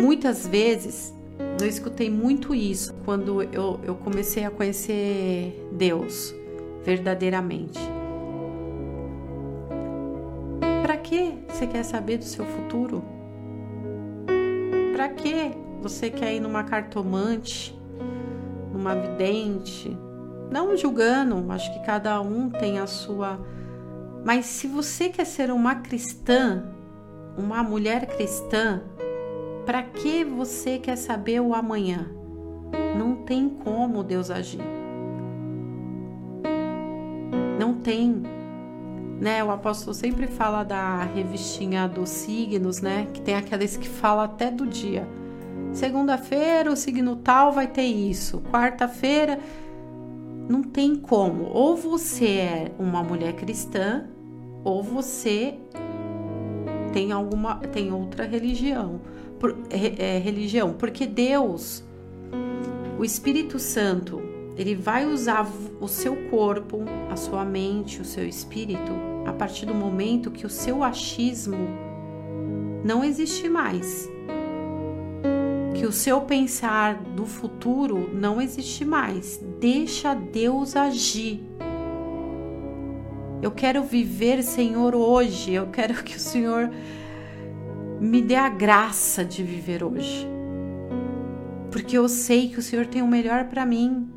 [0.00, 1.14] Muitas vezes
[1.60, 6.34] eu escutei muito isso quando eu, eu comecei a conhecer Deus
[6.84, 7.78] verdadeiramente.
[11.62, 13.04] Você quer saber do seu futuro?
[14.96, 17.78] Para que você quer ir numa cartomante,
[18.72, 19.96] numa vidente?
[20.50, 23.38] Não julgando, acho que cada um tem a sua.
[24.24, 26.64] Mas se você quer ser uma cristã,
[27.38, 28.82] uma mulher cristã,
[29.64, 32.10] para que você quer saber o amanhã?
[32.98, 34.60] Não tem como Deus agir.
[37.56, 38.22] Não tem.
[39.22, 43.06] Né, o apóstolo sempre fala da revistinha dos signos, né?
[43.14, 45.06] Que tem aqueles que fala até do dia.
[45.72, 48.42] Segunda-feira o signo tal vai ter isso.
[48.50, 49.38] Quarta-feira
[50.48, 51.44] não tem como.
[51.44, 54.06] Ou você é uma mulher cristã,
[54.64, 55.54] ou você
[56.92, 59.00] tem alguma tem outra religião
[59.38, 61.84] por, é, religião, porque Deus,
[62.98, 64.20] o Espírito Santo,
[64.56, 65.48] ele vai usar
[65.80, 68.92] o seu corpo, a sua mente, o seu espírito,
[69.32, 71.56] a partir do momento que o seu achismo
[72.84, 74.08] não existe mais.
[75.74, 79.42] Que o seu pensar do futuro não existe mais.
[79.58, 81.40] Deixa Deus agir.
[83.40, 85.52] Eu quero viver, Senhor, hoje.
[85.52, 86.70] Eu quero que o Senhor
[87.98, 90.28] me dê a graça de viver hoje.
[91.70, 94.11] Porque eu sei que o Senhor tem o melhor para mim.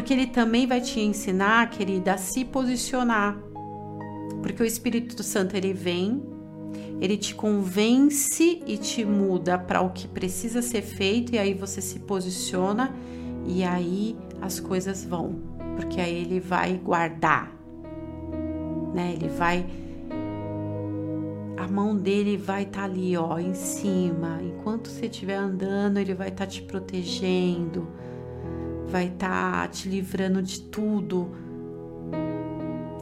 [0.00, 3.38] Porque Ele também vai te ensinar, querida, a se posicionar.
[4.42, 6.22] Porque o Espírito Santo ele vem,
[6.98, 11.82] ele te convence e te muda para o que precisa ser feito, e aí você
[11.82, 12.96] se posiciona,
[13.46, 15.38] e aí as coisas vão.
[15.76, 17.60] Porque aí ele vai guardar
[18.94, 19.12] né?
[19.14, 19.66] Ele vai
[21.56, 24.40] a mão dele vai estar tá ali, ó, em cima.
[24.42, 27.86] Enquanto você estiver andando, ele vai estar tá te protegendo,
[28.90, 31.30] vai estar tá te livrando de tudo,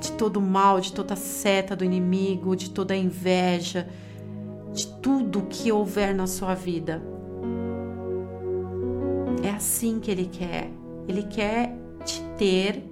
[0.01, 3.89] de todo mal, de toda seta do inimigo, de toda inveja,
[4.73, 7.03] de tudo que houver na sua vida.
[9.43, 10.71] É assim que ele quer.
[11.09, 11.75] Ele quer
[12.05, 12.85] te ter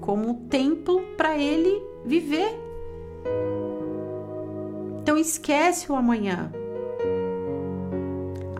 [0.00, 2.60] como templo para ele viver.
[5.00, 6.52] Então esquece o amanhã.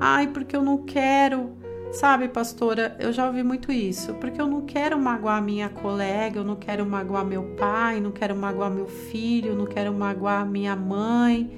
[0.01, 1.62] Ai, porque eu não quero.
[1.93, 4.15] Sabe, pastora, eu já ouvi muito isso.
[4.15, 8.35] Porque eu não quero magoar minha colega, eu não quero magoar meu pai, não quero
[8.35, 11.53] magoar meu filho, não quero magoar minha mãe.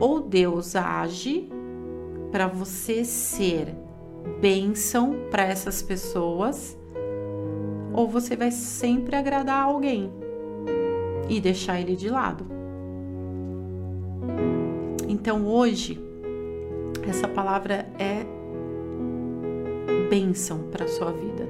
[0.00, 1.50] Ou Deus age
[2.32, 3.74] para você ser
[4.40, 6.76] bênção para essas pessoas,
[7.92, 10.10] ou você vai sempre agradar alguém
[11.28, 12.53] e deixar ele de lado.
[15.14, 15.96] Então hoje,
[17.08, 18.26] essa palavra é
[20.10, 21.48] bênção para a sua vida.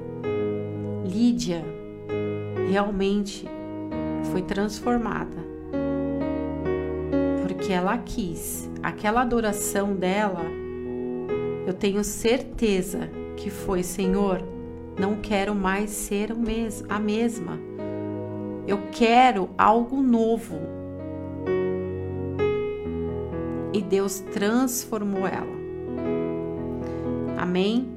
[1.03, 1.65] Lídia
[2.69, 3.47] realmente
[4.31, 5.43] foi transformada
[7.41, 8.69] porque ela quis.
[8.83, 10.45] Aquela adoração dela
[11.65, 14.43] eu tenho certeza que foi, Senhor,
[14.99, 16.31] não quero mais ser
[16.87, 17.59] a mesma.
[18.67, 20.84] Eu quero algo novo.
[23.75, 25.53] E Deus transformou ela.
[27.37, 27.89] Amém?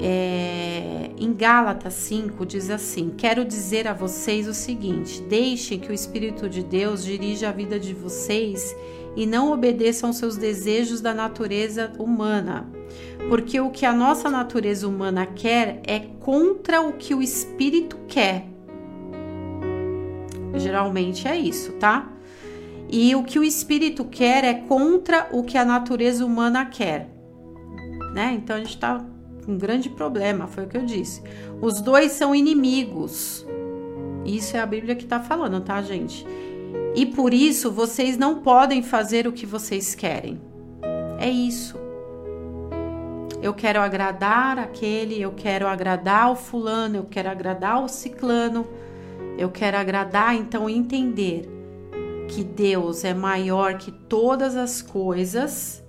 [0.00, 5.92] É, em Gálatas 5 diz assim: Quero dizer a vocês o seguinte: deixem que o
[5.92, 8.76] Espírito de Deus dirija a vida de vocês
[9.16, 12.70] e não obedeçam aos seus desejos da natureza humana.
[13.28, 18.46] Porque o que a nossa natureza humana quer é contra o que o espírito quer.
[20.54, 22.11] Geralmente é isso, tá?
[22.94, 27.08] E o que o espírito quer é contra o que a natureza humana quer,
[28.12, 28.34] né?
[28.34, 29.02] Então a gente tá
[29.46, 31.22] com um grande problema, foi o que eu disse.
[31.62, 33.46] Os dois são inimigos.
[34.26, 36.26] Isso é a Bíblia que tá falando, tá, gente?
[36.94, 40.38] E por isso vocês não podem fazer o que vocês querem.
[41.18, 41.80] É isso.
[43.40, 48.66] Eu quero agradar aquele, eu quero agradar o fulano, eu quero agradar o ciclano,
[49.38, 51.51] eu quero agradar, então entender
[52.34, 55.84] que Deus é maior que todas as coisas,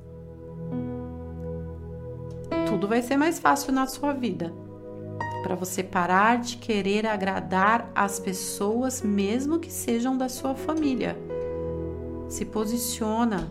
[2.68, 4.54] tudo vai ser mais fácil na sua vida.
[5.42, 11.18] Para você parar de querer agradar as pessoas, mesmo que sejam da sua família.
[12.28, 13.50] Se posiciona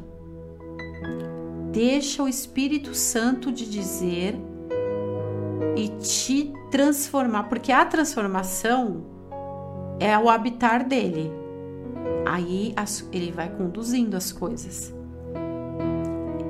[1.72, 4.38] deixa o Espírito Santo de dizer
[5.74, 9.06] e te transformar, porque a transformação
[9.98, 11.41] é o habitar dele.
[12.26, 12.74] Aí
[13.12, 14.92] ele vai conduzindo as coisas.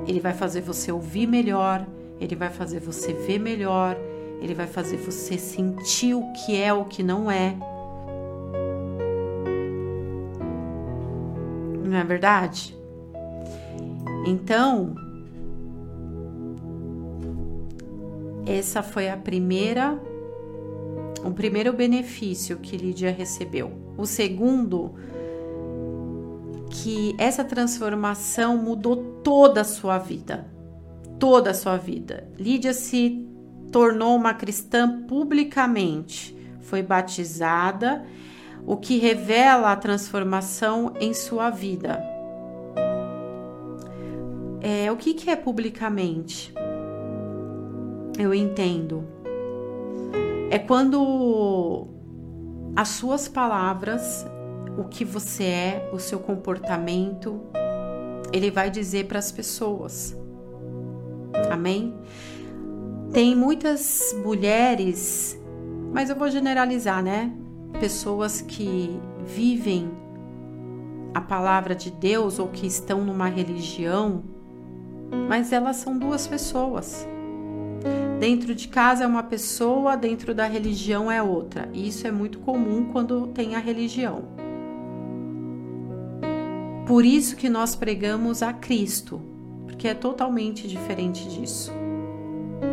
[0.07, 1.85] Ele vai fazer você ouvir melhor,
[2.19, 3.97] ele vai fazer você ver melhor,
[4.41, 7.55] ele vai fazer você sentir o que é o que não é.
[11.85, 12.77] Não é verdade?
[14.25, 14.95] Então,
[18.45, 19.99] essa foi a primeira
[21.23, 23.71] o primeiro benefício que Lídia recebeu.
[23.97, 24.93] O segundo
[26.73, 30.45] que essa transformação mudou toda a sua vida.
[31.19, 32.27] Toda a sua vida.
[32.37, 33.27] Lídia se
[33.71, 38.03] tornou uma cristã publicamente, foi batizada,
[38.65, 42.03] o que revela a transformação em sua vida.
[44.61, 46.53] É, o que, que é publicamente?
[48.17, 49.03] eu entendo.
[50.49, 51.87] É quando
[52.75, 54.25] as suas palavras,
[54.77, 57.41] o que você é, o seu comportamento,
[58.31, 60.15] ele vai dizer para as pessoas.
[61.51, 61.93] Amém?
[63.11, 65.39] Tem muitas mulheres,
[65.91, 67.31] mas eu vou generalizar, né?
[67.79, 69.91] Pessoas que vivem
[71.13, 74.23] a palavra de Deus ou que estão numa religião,
[75.29, 77.07] mas elas são duas pessoas.
[78.19, 81.69] Dentro de casa é uma pessoa, dentro da religião é outra.
[81.73, 84.23] E isso é muito comum quando tem a religião.
[86.85, 89.21] Por isso que nós pregamos a Cristo,
[89.65, 91.71] porque é totalmente diferente disso.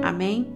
[0.03, 0.53] Amém?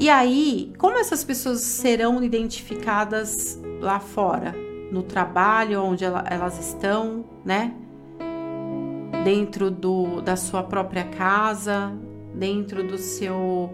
[0.00, 4.54] E aí, como essas pessoas serão identificadas lá fora,
[4.90, 7.74] no trabalho onde elas estão, né?
[9.24, 11.92] Dentro do, da sua própria casa,
[12.34, 13.70] dentro do seu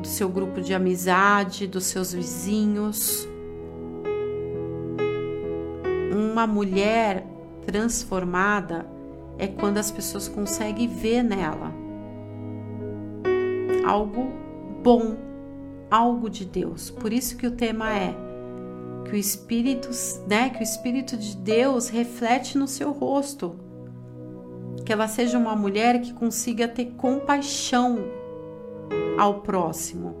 [0.00, 3.26] do seu grupo de amizade, dos seus vizinhos.
[6.14, 7.26] Uma mulher
[7.66, 8.86] transformada
[9.36, 11.72] é quando as pessoas conseguem ver nela
[13.84, 14.32] algo
[14.82, 15.16] bom,
[15.90, 16.88] algo de Deus.
[16.88, 18.14] Por isso que o tema é
[19.04, 19.88] que o espírito,
[20.28, 23.58] né, que o espírito de Deus reflete no seu rosto
[24.84, 27.98] que ela seja uma mulher que consiga ter compaixão
[29.18, 30.14] ao próximo,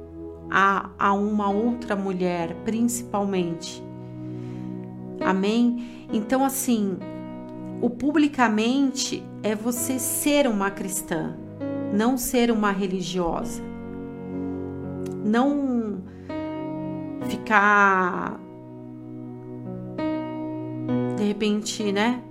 [0.50, 3.82] a, a uma outra mulher, principalmente.
[5.20, 6.06] Amém?
[6.12, 6.96] Então, assim,
[7.80, 11.36] o publicamente é você ser uma cristã,
[11.92, 13.62] não ser uma religiosa.
[15.24, 16.02] Não
[17.28, 18.38] ficar
[21.16, 22.22] de repente, né?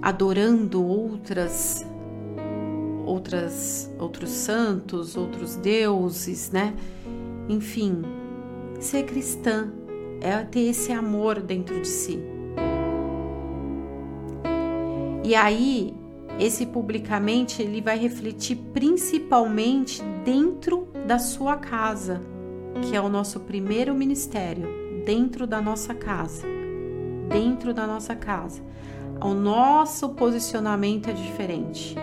[0.00, 1.84] adorando outras
[3.04, 6.74] outras outros santos, outros deuses, né?
[7.48, 8.02] Enfim,
[8.78, 9.72] ser cristã
[10.20, 12.18] é ter esse amor dentro de si.
[15.24, 15.94] E aí,
[16.38, 22.20] esse publicamente ele vai refletir principalmente dentro da sua casa,
[22.82, 24.68] que é o nosso primeiro ministério,
[25.04, 26.46] dentro da nossa casa.
[27.28, 28.62] Dentro da nossa casa
[29.20, 31.96] o nosso posicionamento é diferente.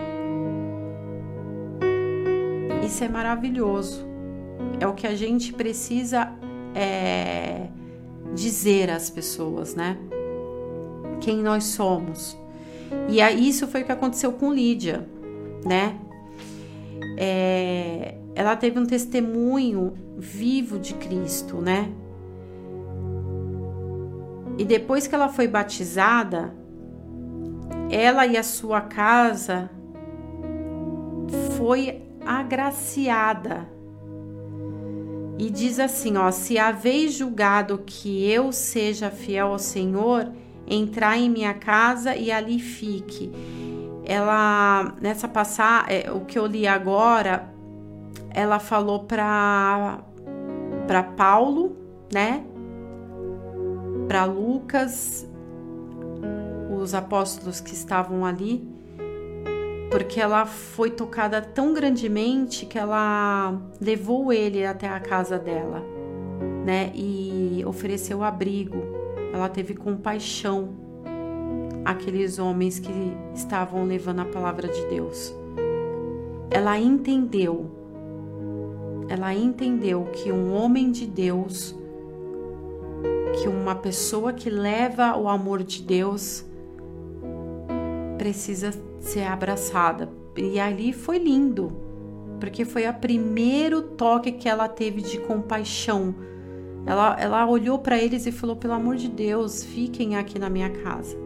[2.84, 4.06] Isso é maravilhoso.
[4.78, 6.32] É o que a gente precisa
[6.74, 7.68] é,
[8.34, 9.96] dizer às pessoas, né?
[11.20, 12.36] Quem nós somos.
[13.08, 15.08] E isso foi o que aconteceu com Lídia,
[15.64, 15.98] né?
[17.16, 21.90] É, ela teve um testemunho vivo de Cristo, né?
[24.58, 26.54] E depois que ela foi batizada,
[27.90, 29.70] ela e a sua casa
[31.56, 33.75] foi agraciada.
[35.38, 40.32] E diz assim, ó, se haveis julgado que eu seja fiel ao Senhor,
[40.66, 43.30] entrai em minha casa e ali fique.
[44.04, 47.52] Ela nessa passagem, é, o que eu li agora,
[48.30, 50.00] ela falou para
[50.86, 51.76] para Paulo,
[52.12, 52.44] né?
[54.06, 55.28] Para Lucas,
[56.80, 58.75] os apóstolos que estavam ali,
[59.90, 65.82] porque ela foi tocada tão grandemente que ela levou ele até a casa dela,
[66.64, 66.90] né?
[66.94, 68.82] E ofereceu abrigo.
[69.32, 70.74] Ela teve compaixão
[71.84, 72.92] aqueles homens que
[73.34, 75.32] estavam levando a palavra de Deus.
[76.50, 77.70] Ela entendeu.
[79.08, 81.76] Ela entendeu que um homem de Deus,
[83.40, 86.44] que uma pessoa que leva o amor de Deus
[88.18, 90.08] precisa ser abraçada.
[90.36, 91.72] E ali foi lindo,
[92.38, 96.14] porque foi o primeiro toque que ela teve de compaixão.
[96.84, 100.70] Ela, ela olhou para eles e falou: pelo amor de Deus, fiquem aqui na minha
[100.70, 101.16] casa.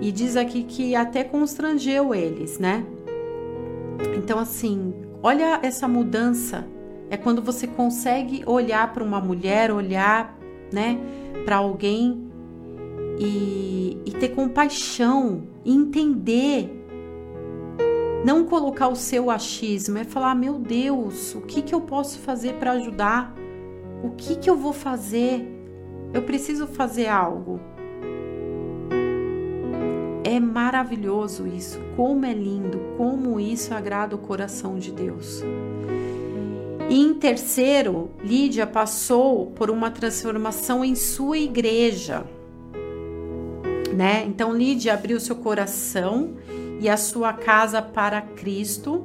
[0.00, 2.84] E diz aqui que até constrangeu eles, né?
[4.16, 6.66] Então, assim, olha essa mudança.
[7.08, 10.36] É quando você consegue olhar para uma mulher, olhar,
[10.72, 10.98] né,
[11.44, 12.26] para alguém
[13.18, 16.86] e, e ter compaixão, entender
[18.26, 22.54] não colocar o seu achismo, é falar: meu Deus, o que, que eu posso fazer
[22.54, 23.32] para ajudar?
[24.02, 25.46] O que, que eu vou fazer?
[26.12, 27.60] Eu preciso fazer algo.
[30.24, 35.44] É maravilhoso isso, como é lindo, como isso agrada o coração de Deus.
[36.90, 42.24] E em terceiro, Lídia passou por uma transformação em sua igreja.
[43.96, 44.24] Né?
[44.26, 46.34] Então Lídia abriu seu coração
[46.78, 49.02] e a sua casa para Cristo.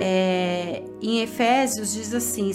[0.00, 2.50] É, em Efésios diz assim: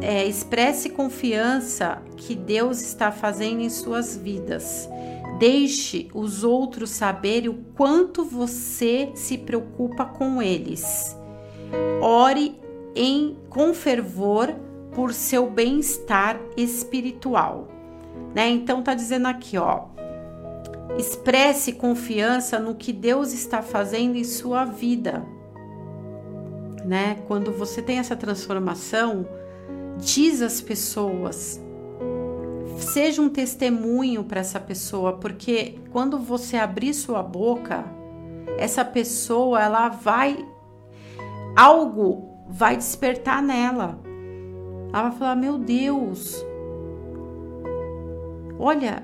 [0.00, 4.88] é, expresse confiança que Deus está fazendo em suas vidas.
[5.40, 11.16] Deixe os outros saberem o quanto você se preocupa com eles.
[12.00, 12.54] Ore
[12.94, 14.54] em com fervor
[14.94, 17.71] por seu bem-estar espiritual.
[18.34, 18.48] Né?
[18.50, 19.86] Então tá dizendo aqui, ó,
[20.98, 25.24] Expresse confiança no que Deus está fazendo em sua vida.
[26.84, 27.16] Né?
[27.26, 29.26] Quando você tem essa transformação,
[29.98, 31.60] diz às pessoas,
[32.76, 37.84] seja um testemunho para essa pessoa, porque quando você abrir sua boca,
[38.58, 40.46] essa pessoa ela vai
[41.56, 43.98] algo vai despertar nela.
[44.92, 46.44] Ela vai falar: "Meu Deus,
[48.62, 49.02] olha,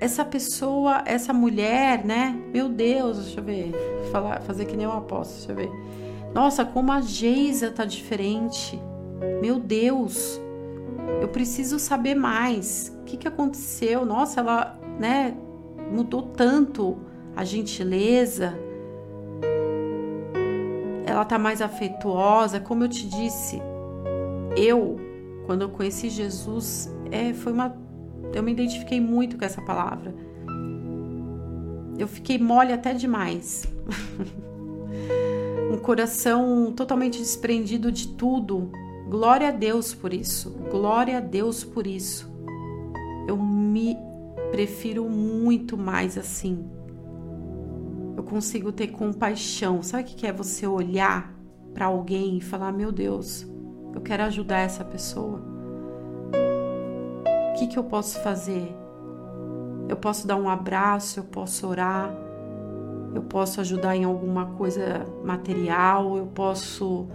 [0.00, 2.40] essa pessoa, essa mulher, né?
[2.52, 3.72] Meu Deus, deixa eu ver,
[4.12, 5.70] falar, fazer que nem eu aposto, deixa eu ver.
[6.32, 8.80] Nossa, como a Geisa tá diferente.
[9.42, 10.40] Meu Deus,
[11.20, 12.96] eu preciso saber mais.
[13.00, 14.06] O que, que aconteceu?
[14.06, 15.36] Nossa, ela, né,
[15.90, 16.96] mudou tanto
[17.34, 18.56] a gentileza.
[21.04, 23.60] Ela tá mais afetuosa, como eu te disse.
[24.56, 24.96] Eu,
[25.46, 27.89] quando eu conheci Jesus, é, foi uma
[28.32, 30.14] eu me identifiquei muito com essa palavra.
[31.98, 33.64] Eu fiquei mole até demais.
[35.72, 38.70] um coração totalmente desprendido de tudo.
[39.08, 40.50] Glória a Deus por isso.
[40.70, 42.30] Glória a Deus por isso.
[43.26, 43.96] Eu me
[44.50, 46.64] prefiro muito mais assim.
[48.16, 49.82] Eu consigo ter compaixão.
[49.82, 51.34] Sabe o que é você olhar
[51.74, 53.46] para alguém e falar: Meu Deus,
[53.94, 55.49] eu quero ajudar essa pessoa
[57.60, 58.74] que, que eu posso fazer?
[59.88, 62.14] Eu posso dar um abraço, eu posso orar,
[63.14, 67.08] eu posso ajudar em alguma coisa material, eu posso.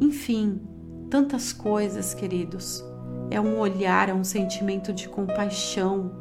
[0.00, 0.60] Enfim,
[1.08, 2.84] tantas coisas, queridos.
[3.30, 6.12] É um olhar, é um sentimento de compaixão,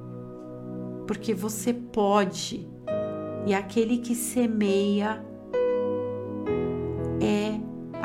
[1.06, 2.68] porque você pode,
[3.46, 5.24] e aquele que semeia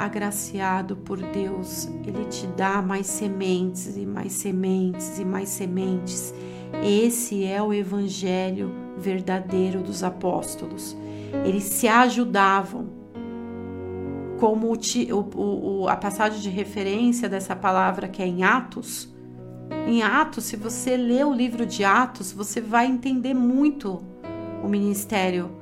[0.04, 6.34] agraciado por Deus, Ele te dá mais sementes e mais sementes e mais sementes.
[6.84, 10.96] Esse é o Evangelho verdadeiro dos apóstolos.
[11.44, 12.98] Eles se ajudavam.
[14.38, 19.14] Como o, o, a passagem de referência dessa palavra que é em Atos.
[19.86, 24.02] Em Atos, se você ler o livro de Atos, você vai entender muito
[24.64, 25.60] o ministério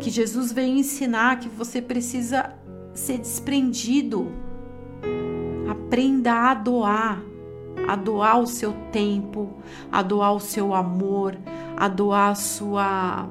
[0.00, 2.54] que Jesus veio ensinar que você precisa
[2.94, 4.28] ser desprendido.
[5.68, 7.22] Aprenda a doar,
[7.88, 9.54] a doar o seu tempo,
[9.90, 11.36] a doar o seu amor,
[11.76, 13.28] a doar a sua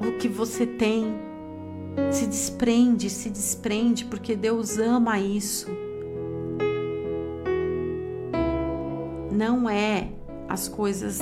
[0.00, 1.14] o que você tem.
[2.10, 5.70] Se desprende, se desprende, porque Deus ama isso.
[9.30, 10.10] Não é
[10.48, 11.20] as coisas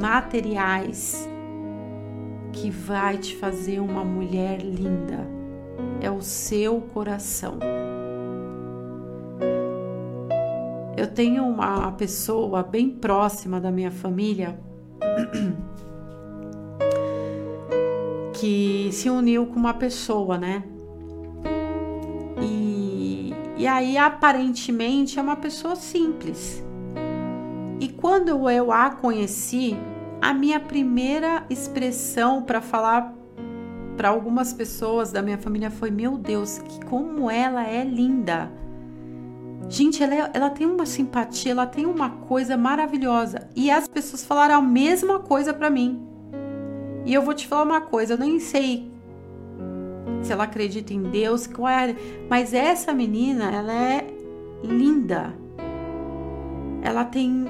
[0.00, 1.28] materiais
[2.52, 5.37] que vai te fazer uma mulher linda
[6.00, 7.58] é o seu coração.
[10.96, 14.58] Eu tenho uma pessoa bem próxima da minha família
[18.34, 20.64] que se uniu com uma pessoa, né?
[22.40, 26.62] E, e aí aparentemente é uma pessoa simples.
[27.80, 29.76] E quando eu a conheci,
[30.20, 33.17] a minha primeira expressão para falar
[33.98, 38.48] para algumas pessoas da minha família foi: Meu Deus, que como ela é linda!
[39.68, 43.48] Gente, ela, é, ela tem uma simpatia, ela tem uma coisa maravilhosa.
[43.56, 46.06] E as pessoas falaram a mesma coisa para mim.
[47.04, 48.88] E eu vou te falar uma coisa, eu nem sei
[50.22, 51.94] se ela acredita em Deus, qual é,
[52.30, 54.06] mas essa menina, ela é
[54.62, 55.34] linda.
[56.82, 57.46] Ela tem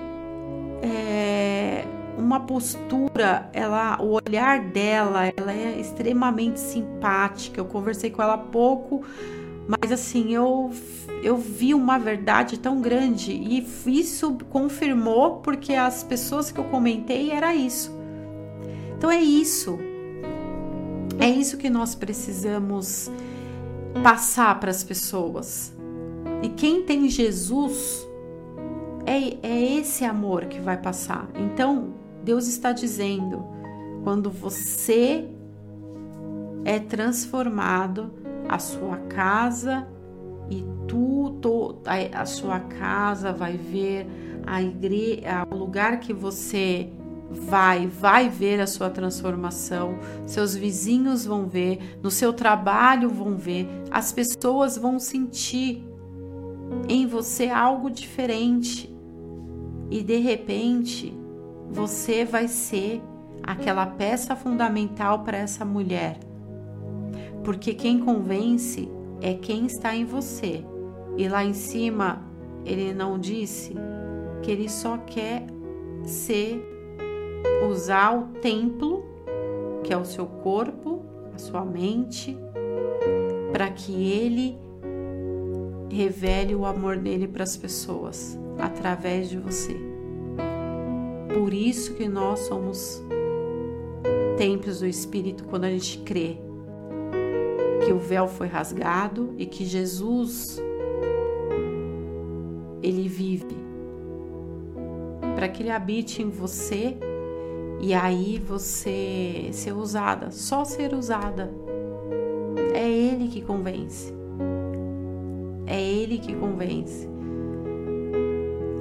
[0.82, 1.84] é,
[2.18, 7.60] uma postura, ela, o olhar dela, ela é extremamente simpática.
[7.60, 9.02] Eu conversei com ela há pouco,
[9.66, 10.70] mas assim, eu
[11.22, 17.30] eu vi uma verdade tão grande e isso confirmou porque as pessoas que eu comentei
[17.30, 17.92] era isso.
[18.96, 19.78] Então é isso.
[21.18, 23.10] É isso que nós precisamos
[24.02, 25.72] passar para as pessoas.
[26.42, 28.06] E quem tem Jesus
[29.04, 31.28] é, é esse amor que vai passar.
[31.34, 31.94] Então,
[32.28, 33.42] Deus está dizendo:
[34.04, 35.26] quando você
[36.62, 38.12] é transformado,
[38.46, 39.88] a sua casa
[40.50, 44.06] e tu, tu a, a sua casa vai ver
[44.46, 46.92] a igreja, o lugar que você
[47.30, 53.66] vai, vai ver a sua transformação, seus vizinhos vão ver, no seu trabalho vão ver,
[53.90, 55.82] as pessoas vão sentir
[56.90, 58.94] em você algo diferente.
[59.90, 61.18] E de repente,
[61.70, 63.02] você vai ser
[63.42, 66.18] aquela peça fundamental para essa mulher.
[67.44, 68.90] Porque quem convence
[69.20, 70.64] é quem está em você.
[71.16, 72.22] E lá em cima,
[72.64, 73.74] ele não disse
[74.42, 75.46] que ele só quer
[76.04, 76.62] ser
[77.68, 79.04] usar o templo,
[79.82, 81.02] que é o seu corpo,
[81.34, 82.36] a sua mente,
[83.52, 84.58] para que ele
[85.90, 89.97] revele o amor dele para as pessoas através de você.
[91.32, 93.02] Por isso que nós somos
[94.36, 96.38] templos do Espírito quando a gente crê
[97.84, 100.60] que o véu foi rasgado e que Jesus
[102.82, 103.56] ele vive
[105.34, 106.96] para que ele habite em você
[107.80, 111.50] e aí você ser usada, só ser usada.
[112.74, 114.12] É ele que convence.
[115.66, 117.08] É ele que convence.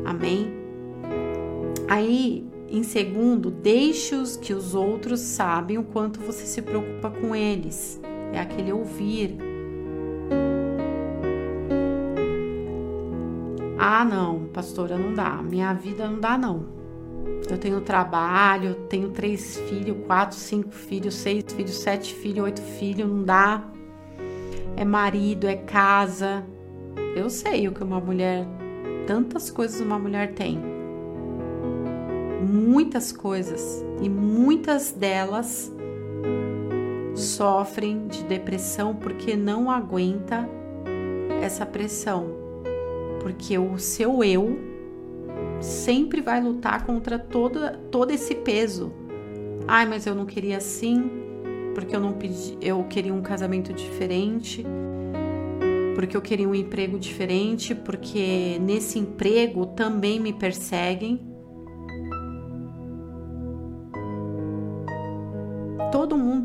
[0.04, 0.67] Amém?
[1.88, 8.02] Aí, em segundo, deixe-os que os outros sabem o quanto você se preocupa com eles.
[8.34, 9.38] É aquele ouvir.
[13.80, 15.42] Ah, não, pastora, não dá.
[15.42, 16.66] Minha vida não dá, não.
[17.50, 23.10] Eu tenho trabalho, tenho três filhos, quatro, cinco filhos, seis filhos, sete filhos, oito filhos,
[23.10, 23.64] não dá.
[24.76, 26.46] É marido, é casa.
[27.16, 28.46] Eu sei o que uma mulher,
[29.08, 30.77] tantas coisas uma mulher tem.
[32.42, 33.84] Muitas coisas.
[34.02, 35.72] E muitas delas
[37.16, 40.48] sofrem de depressão porque não aguenta
[41.42, 42.28] essa pressão.
[43.22, 44.58] Porque o seu eu
[45.60, 47.60] sempre vai lutar contra todo,
[47.92, 48.92] todo esse peso.
[49.68, 51.10] Ai, mas eu não queria assim,
[51.74, 54.66] porque eu não pedi, eu queria um casamento diferente,
[55.96, 61.27] porque eu queria um emprego diferente, porque nesse emprego também me perseguem.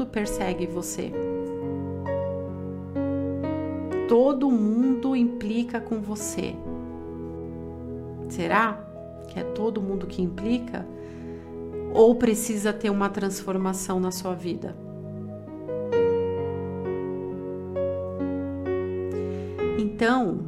[0.03, 1.13] Mundo persegue você.
[4.09, 6.55] Todo mundo implica com você.
[8.29, 8.89] Será?
[9.29, 10.87] que é todo mundo que implica,
[11.95, 14.77] ou precisa ter uma transformação na sua vida?
[19.79, 20.41] Então,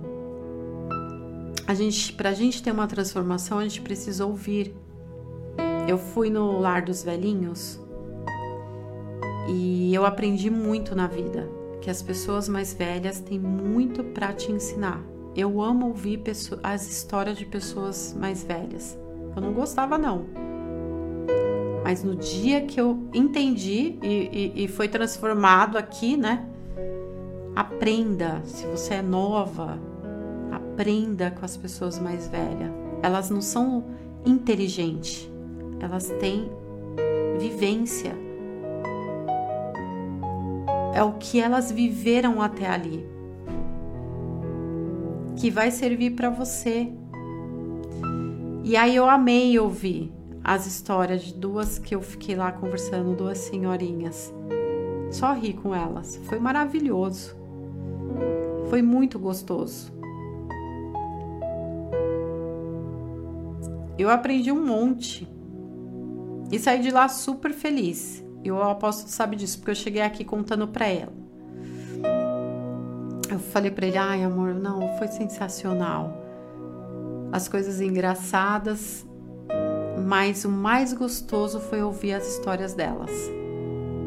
[1.66, 4.76] a gente, para a gente ter uma transformação, a gente precisa ouvir.
[5.88, 7.80] Eu fui no lar dos velhinhos
[9.48, 11.48] e eu aprendi muito na vida,
[11.80, 15.02] que as pessoas mais velhas têm muito para te ensinar.
[15.36, 16.22] Eu amo ouvir
[16.62, 18.96] as histórias de pessoas mais velhas.
[19.34, 20.26] Eu não gostava, não.
[21.82, 26.48] Mas no dia que eu entendi e, e, e foi transformado aqui, né?
[27.54, 28.40] Aprenda.
[28.44, 29.78] Se você é nova,
[30.50, 32.70] aprenda com as pessoas mais velhas.
[33.02, 33.84] Elas não são
[34.24, 35.30] inteligente,
[35.78, 36.50] elas têm
[37.38, 38.16] vivência.
[40.94, 43.14] É o que elas viveram até ali
[45.36, 46.90] que vai servir para você.
[48.62, 53.38] E aí eu amei ouvir as histórias de duas que eu fiquei lá conversando, duas
[53.38, 54.32] senhorinhas.
[55.10, 56.16] Só ri com elas.
[56.24, 57.36] Foi maravilhoso.
[58.70, 59.92] Foi muito gostoso.
[63.98, 65.28] Eu aprendi um monte
[66.50, 68.23] e saí de lá super feliz.
[68.44, 71.12] E o apóstolo sabe disso, porque eu cheguei aqui contando para ela.
[73.30, 76.12] Eu falei para ele: ai, amor, não, foi sensacional.
[77.32, 79.06] As coisas engraçadas,
[80.06, 83.10] mas o mais gostoso foi ouvir as histórias delas.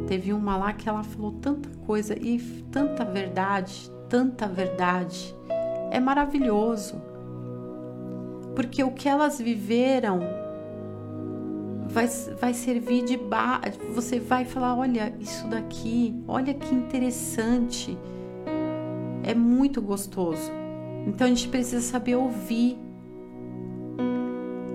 [0.05, 2.39] Teve uma lá que ela falou tanta coisa e
[2.71, 5.35] tanta verdade, tanta verdade.
[5.89, 7.01] É maravilhoso.
[8.55, 10.19] Porque o que elas viveram
[11.97, 12.07] vai,
[12.39, 13.79] vai servir de base.
[13.93, 17.97] Você vai falar: olha, isso daqui, olha que interessante.
[19.23, 20.51] É muito gostoso.
[21.07, 22.77] Então a gente precisa saber ouvir.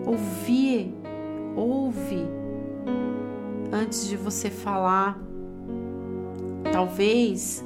[0.05, 0.93] Ouvir,
[1.55, 2.27] ouve
[3.73, 5.17] antes de você falar.
[6.73, 7.65] Talvez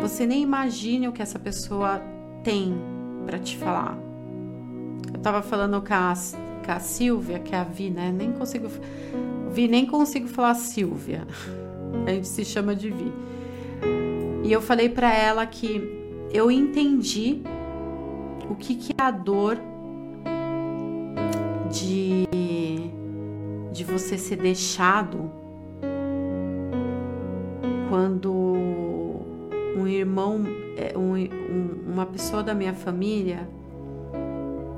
[0.00, 2.02] você nem imagine o que essa pessoa
[2.44, 2.74] tem
[3.24, 3.96] para te falar.
[5.12, 6.12] Eu tava falando com a,
[6.68, 8.12] com a Silvia, que é a Vi, né?
[8.14, 8.68] Nem consigo.
[9.50, 11.26] Vi, nem consigo falar Silvia.
[12.06, 13.10] A gente se chama de Vi.
[14.44, 15.80] E eu falei para ela que
[16.30, 17.40] eu entendi
[18.50, 19.58] o que, que é a dor
[21.70, 22.28] de,
[23.72, 25.30] de você ser deixado
[27.88, 28.30] quando
[29.74, 30.44] um irmão,
[30.76, 33.48] é, um, um, uma pessoa da minha família,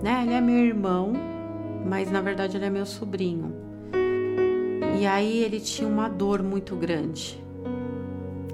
[0.00, 0.22] né?
[0.22, 1.29] Ele é meu irmão,
[1.86, 3.54] mas na verdade ele é meu sobrinho.
[4.98, 7.42] E aí ele tinha uma dor muito grande.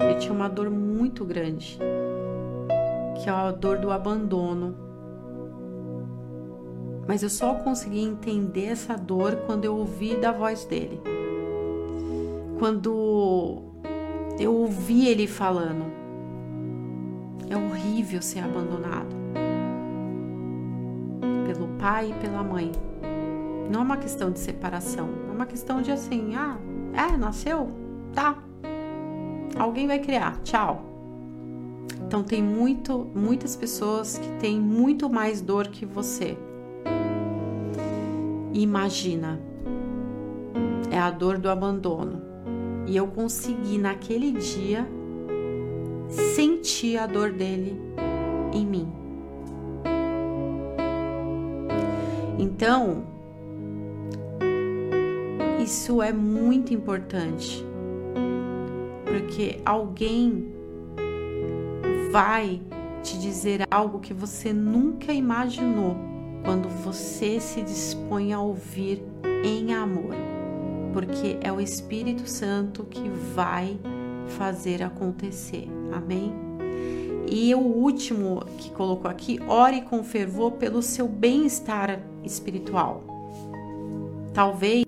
[0.00, 1.78] Ele tinha uma dor muito grande,
[3.20, 4.76] que é a dor do abandono.
[7.08, 11.00] Mas eu só consegui entender essa dor quando eu ouvi da voz dele.
[12.58, 13.62] Quando
[14.38, 15.84] eu ouvi ele falando.
[17.48, 19.14] É horrível ser abandonado
[21.46, 22.72] pelo pai e pela mãe.
[23.70, 26.56] Não é uma questão de separação, é uma questão de assim, ah,
[26.92, 27.70] é, nasceu?
[28.14, 28.42] Tá,
[29.58, 30.84] alguém vai criar, tchau.
[32.06, 36.36] Então tem muito, muitas pessoas que têm muito mais dor que você.
[38.52, 39.40] Imagina,
[40.90, 42.22] é a dor do abandono.
[42.86, 44.86] E eu consegui naquele dia
[46.08, 47.80] sentir a dor dele
[48.52, 48.92] em mim.
[52.38, 53.15] Então,
[55.66, 57.66] isso é muito importante
[59.04, 60.52] porque alguém
[62.12, 62.62] vai
[63.02, 65.96] te dizer algo que você nunca imaginou
[66.44, 69.02] quando você se dispõe a ouvir
[69.44, 70.14] em amor,
[70.92, 73.76] porque é o Espírito Santo que vai
[74.38, 75.68] fazer acontecer.
[75.92, 76.32] Amém?
[77.28, 83.02] E o último que colocou aqui, ore com fervor pelo seu bem-estar espiritual.
[84.32, 84.84] Talvez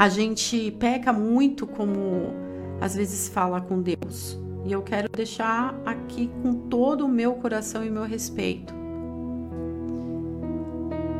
[0.00, 2.32] a gente peca muito como
[2.80, 4.40] às vezes fala com Deus.
[4.64, 8.72] E eu quero deixar aqui com todo o meu coração e meu respeito.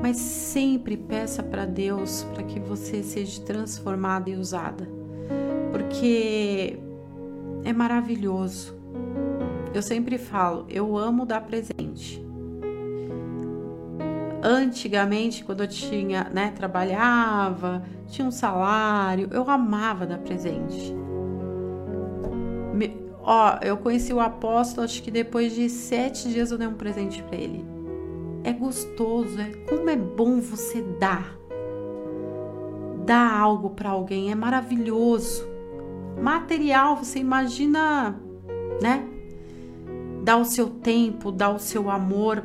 [0.00, 4.88] Mas sempre peça para Deus para que você seja transformada e usada.
[5.70, 6.78] Porque
[7.62, 8.74] é maravilhoso.
[9.74, 12.29] Eu sempre falo, eu amo dar presente.
[14.42, 20.94] Antigamente, quando eu tinha, né, trabalhava, tinha um salário, eu amava dar presente.
[23.22, 27.22] Ó, eu conheci o apóstolo, acho que depois de sete dias eu dei um presente
[27.22, 27.64] para ele.
[28.42, 31.38] É gostoso, é como é bom você dar.
[33.04, 35.46] Dar algo para alguém é maravilhoso.
[36.20, 38.18] Material, você imagina,
[38.80, 39.06] né?
[40.24, 42.42] Dar o seu tempo, dar o seu amor.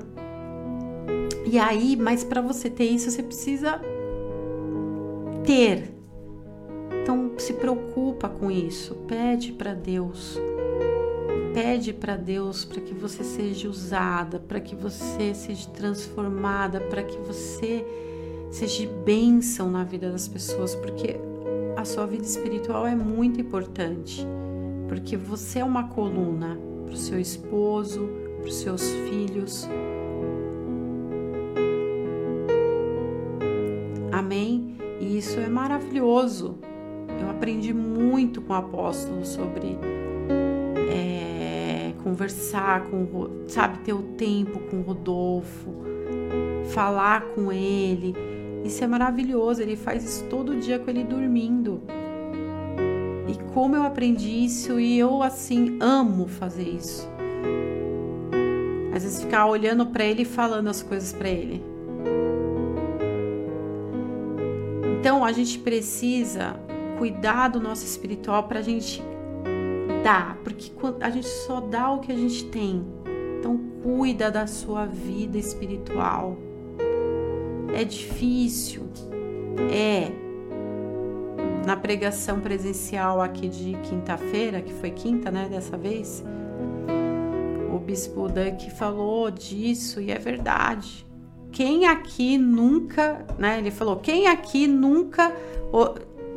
[1.46, 3.80] E aí, mas para você ter isso, você precisa
[5.46, 5.94] ter.
[7.02, 10.40] Então, se preocupa com isso, pede para Deus
[11.56, 17.18] pede para Deus para que você seja usada, para que você seja transformada, para que
[17.20, 17.86] você
[18.52, 21.16] seja bênção na vida das pessoas, porque
[21.78, 24.28] a sua vida espiritual é muito importante,
[24.90, 28.10] porque você é uma coluna para o seu esposo,
[28.42, 29.66] para os seus filhos.
[34.12, 34.76] Amém?
[35.00, 36.58] E isso é maravilhoso.
[37.22, 39.78] Eu aprendi muito com o apóstolo sobre
[40.92, 45.74] é, conversar com, sabe, ter o tempo com o Rodolfo,
[46.74, 48.16] falar com ele.
[48.64, 49.62] Isso é maravilhoso.
[49.62, 51.82] Ele faz isso todo dia com ele dormindo.
[53.28, 57.10] E como eu aprendi isso e eu assim amo fazer isso.
[58.94, 61.75] Às vezes ficar olhando para ele e falando as coisas para ele.
[65.06, 66.60] Então a gente precisa
[66.98, 69.04] cuidar do nosso espiritual para a gente
[70.04, 72.84] dar, porque a gente só dá o que a gente tem.
[73.38, 76.36] Então cuida da sua vida espiritual.
[77.72, 78.90] É difícil,
[79.72, 80.10] é.
[81.68, 86.24] Na pregação presencial aqui de quinta-feira, que foi quinta, né, dessa vez,
[87.72, 91.05] o bispo Duck falou disso e é verdade
[91.56, 93.60] quem aqui nunca, né?
[93.60, 95.34] Ele falou, quem aqui nunca,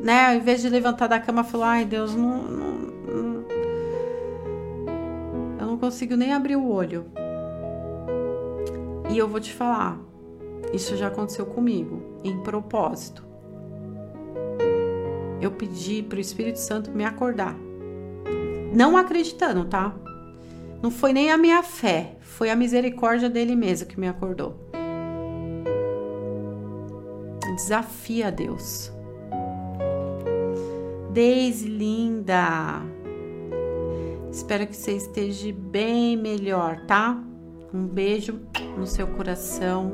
[0.01, 0.29] né?
[0.29, 3.45] Ao invés de levantar da cama, falou, ai Deus, não, não, não,
[5.59, 7.07] eu não consigo nem abrir o olho.
[9.11, 9.99] E eu vou te falar,
[10.73, 13.27] isso já aconteceu comigo, em propósito.
[15.41, 17.57] Eu pedi para o Espírito Santo me acordar,
[18.73, 19.93] não acreditando, tá?
[20.81, 24.69] Não foi nem a minha fé, foi a misericórdia dele mesmo que me acordou
[27.59, 28.93] desafia a Deus.
[31.11, 32.81] Deise linda,
[34.31, 37.21] espero que você esteja bem melhor, tá?
[37.75, 38.41] Um beijo
[38.77, 39.93] no seu coração.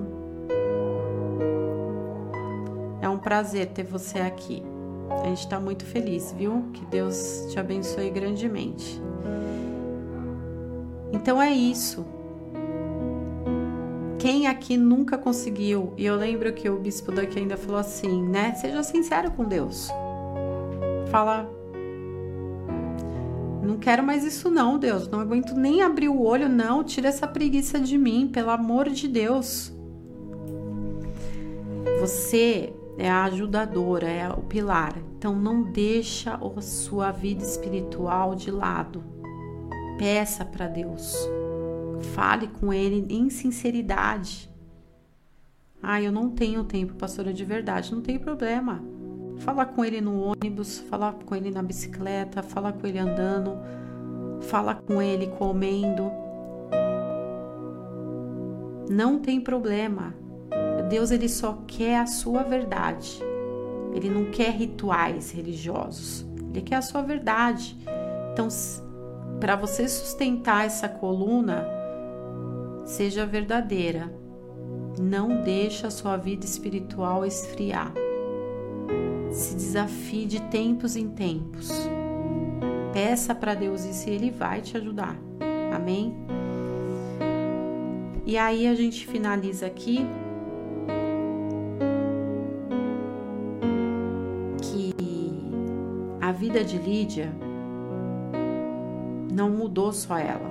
[3.01, 4.62] É um prazer ter você aqui.
[5.23, 6.69] A gente está muito feliz, viu?
[6.75, 9.01] Que Deus te abençoe grandemente.
[11.12, 12.05] Então é isso.
[14.25, 15.93] Quem aqui nunca conseguiu?
[15.99, 18.55] E eu lembro que o bispo daqui ainda falou assim, né?
[18.55, 19.91] Seja sincero com Deus.
[21.11, 21.47] Fala,
[23.62, 25.07] não quero mais isso não, Deus.
[25.09, 26.83] Não aguento nem abrir o olho, não.
[26.83, 29.70] Tira essa preguiça de mim, pelo amor de Deus.
[32.01, 34.97] Você é a ajudadora, é o pilar.
[35.18, 39.05] Então não deixa a sua vida espiritual de lado.
[39.99, 41.14] Peça para Deus.
[42.01, 44.51] Fale com ele em sinceridade.
[45.83, 47.95] Ah, eu não tenho tempo, pastora, de verdade.
[47.95, 48.83] Não tem problema.
[49.39, 53.59] Fala com ele no ônibus, fala com ele na bicicleta, fala com ele andando,
[54.41, 56.11] fala com ele comendo.
[58.89, 60.15] Não tem problema.
[60.89, 63.21] Deus ele só quer a sua verdade.
[63.93, 66.27] Ele não quer rituais religiosos.
[66.51, 67.77] Ele quer a sua verdade.
[68.33, 68.49] Então,
[69.41, 71.67] para você sustentar essa coluna,
[72.85, 74.12] Seja verdadeira.
[75.01, 77.93] Não deixe a sua vida espiritual esfriar.
[79.30, 81.70] Se desafie de tempos em tempos.
[82.93, 85.16] Peça para Deus isso e Ele vai te ajudar.
[85.74, 86.14] Amém?
[88.26, 90.07] E aí a gente finaliza aqui
[94.62, 94.95] que
[96.20, 97.35] a vida de Lídia
[99.32, 100.49] não mudou só ela,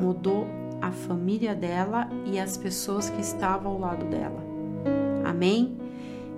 [0.00, 4.42] mudou a família dela e as pessoas que estavam ao lado dela.
[5.24, 5.78] Amém?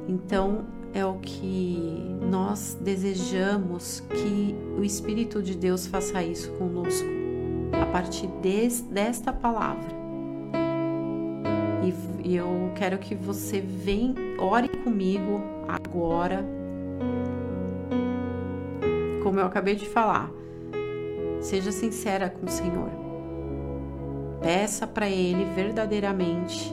[0.06, 7.08] Então é o que nós desejamos que o Espírito de Deus faça isso conosco
[7.72, 10.04] a partir des, desta palavra.
[12.22, 16.42] E eu quero que você venha, ore comigo agora.
[19.22, 20.30] Como eu acabei de falar,
[21.40, 23.03] seja sincera com o Senhor.
[24.44, 26.70] Peça para Ele verdadeiramente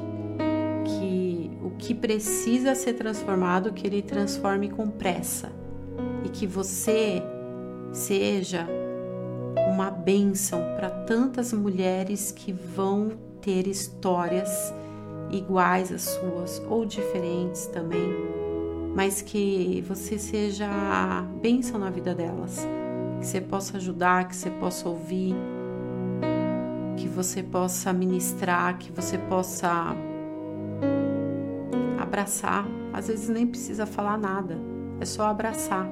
[0.84, 5.54] que o que precisa ser transformado, que Ele transforme com pressa.
[6.26, 7.24] E que você
[7.94, 8.68] seja
[9.74, 14.74] uma bênção para tantas mulheres que vão ter histórias
[15.32, 18.14] iguais às suas ou diferentes também,
[18.94, 20.68] mas que você seja
[21.42, 22.68] bênção na vida delas,
[23.22, 25.34] que você possa ajudar, que você possa ouvir
[27.12, 29.96] você possa ministrar, que você possa
[32.00, 32.66] abraçar.
[32.94, 34.58] Às vezes nem precisa falar nada,
[35.00, 35.88] é só abraçar.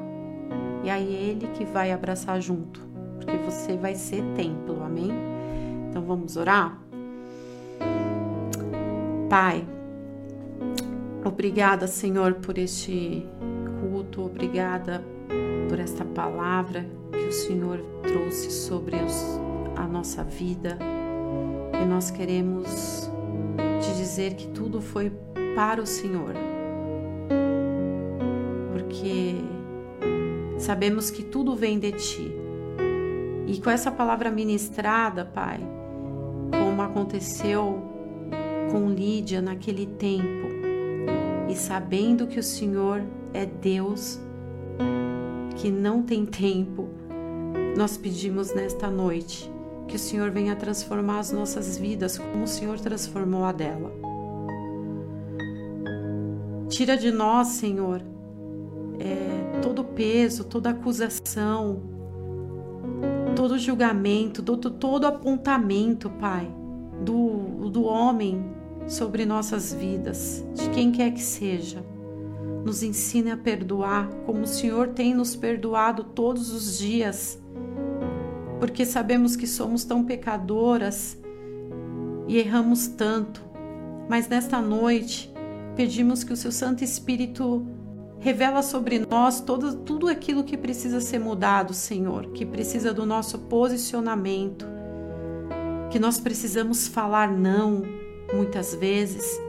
[0.84, 2.82] E aí é ele que vai abraçar junto,
[3.18, 5.12] porque você vai ser templo, amém?
[5.90, 6.78] Então vamos orar?
[9.30, 9.68] Pai,
[11.24, 13.26] obrigada, Senhor, por este
[13.80, 15.04] culto, obrigada
[15.70, 19.40] por esta palavra que o Senhor trouxe sobre os,
[19.76, 20.78] a nossa vida.
[21.74, 23.10] E nós queremos
[23.82, 25.12] te dizer que tudo foi
[25.56, 26.34] para o Senhor.
[28.90, 29.36] porque
[30.58, 32.32] sabemos que tudo vem de ti.
[33.48, 35.60] E com essa palavra ministrada, Pai,
[36.52, 37.82] como aconteceu
[38.72, 40.48] com Lídia naquele tempo,
[41.48, 43.02] e sabendo que o Senhor
[43.34, 44.20] é Deus,
[45.56, 46.90] que não tem tempo,
[47.78, 49.52] nós pedimos nesta noite
[49.90, 53.92] que o Senhor venha transformar as nossas vidas como o Senhor transformou a dela.
[56.70, 58.02] Tira de nós, Senhor,
[59.00, 61.82] é, todo peso, toda acusação,
[63.36, 66.50] todo julgamento, todo, todo apontamento, Pai,
[67.04, 68.46] do, do homem
[68.88, 71.84] sobre nossas vidas, de quem quer que seja.
[72.64, 77.39] Nos ensine a perdoar como o Senhor tem nos perdoado todos os dias,
[78.60, 81.18] porque sabemos que somos tão pecadoras
[82.28, 83.42] e erramos tanto.
[84.08, 85.34] Mas nesta noite,
[85.76, 87.66] pedimos que o seu Santo Espírito
[88.20, 93.40] revela sobre nós todo, tudo aquilo que precisa ser mudado, Senhor, que precisa do nosso
[93.40, 94.66] posicionamento,
[95.90, 97.84] que nós precisamos falar não
[98.34, 99.40] muitas vezes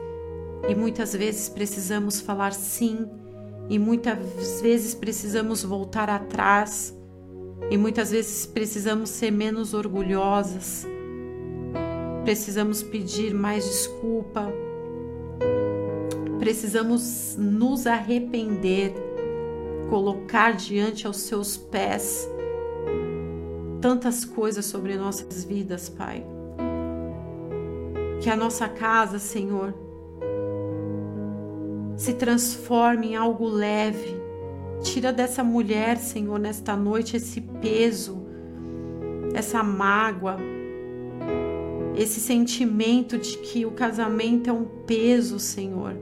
[0.67, 3.07] e muitas vezes precisamos falar sim,
[3.69, 6.95] e muitas vezes precisamos voltar atrás,
[7.69, 10.85] e muitas vezes precisamos ser menos orgulhosas,
[12.23, 14.47] precisamos pedir mais desculpa,
[16.39, 18.93] precisamos nos arrepender,
[19.89, 22.27] colocar diante aos seus pés
[23.81, 26.23] tantas coisas sobre nossas vidas, Pai.
[28.21, 29.73] Que a nossa casa, Senhor,
[31.97, 34.20] se transforme em algo leve.
[34.83, 38.25] Tira dessa mulher, Senhor, nesta noite esse peso,
[39.33, 40.37] essa mágoa,
[41.95, 45.95] esse sentimento de que o casamento é um peso, Senhor.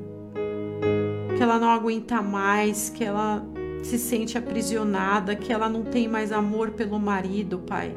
[1.36, 3.46] Que ela não aguenta mais, que ela
[3.84, 7.94] se sente aprisionada, que ela não tem mais amor pelo marido, Pai.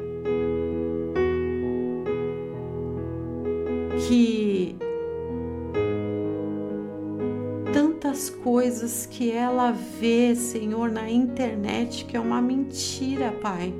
[4.07, 4.42] Que
[8.13, 13.73] tantas coisas que ela vê, Senhor, na internet que é uma mentira, Pai.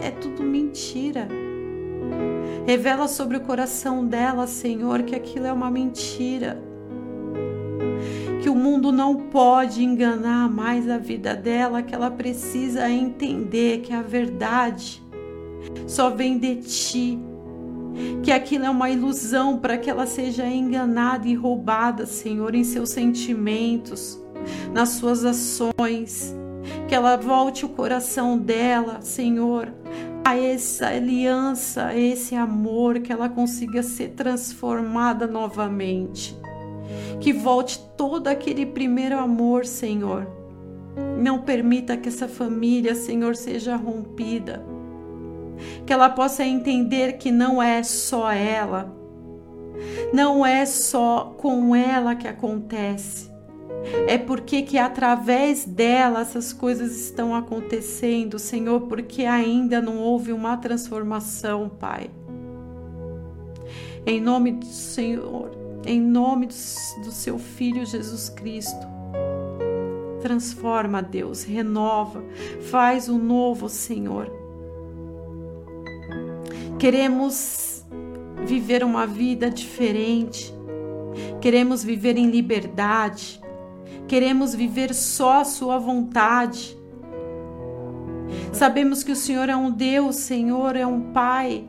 [0.00, 1.26] É tudo mentira.
[2.64, 6.62] Revela sobre o coração dela, Senhor, que aquilo é uma mentira.
[8.40, 13.92] Que o mundo não pode enganar mais a vida dela, que ela precisa entender que
[13.92, 15.02] a verdade
[15.88, 17.18] só vem de ti
[18.22, 22.90] que aquilo é uma ilusão para que ela seja enganada e roubada, Senhor, em seus
[22.90, 24.20] sentimentos,
[24.72, 26.34] nas suas ações,
[26.88, 29.72] que ela volte o coração dela, Senhor,
[30.24, 36.38] a essa aliança, a esse amor, que ela consiga ser transformada novamente.
[37.20, 40.26] Que volte todo aquele primeiro amor, Senhor.
[41.18, 44.69] Não permita que essa família, Senhor, seja rompida
[45.86, 48.94] que ela possa entender que não é só ela,
[50.12, 53.30] não é só com ela que acontece.
[54.06, 60.56] É porque que através dela essas coisas estão acontecendo, Senhor, porque ainda não houve uma
[60.56, 62.10] transformação, Pai.
[64.06, 65.50] Em nome do Senhor,
[65.86, 68.86] em nome do, seu Filho Jesus Cristo,
[70.20, 72.22] transforma, Deus, renova,
[72.70, 74.39] faz o novo, Senhor.
[76.80, 77.84] Queremos
[78.46, 80.50] viver uma vida diferente.
[81.38, 83.38] Queremos viver em liberdade.
[84.08, 86.74] Queremos viver só a Sua vontade.
[88.50, 91.68] Sabemos que o Senhor é um Deus, Senhor é um Pai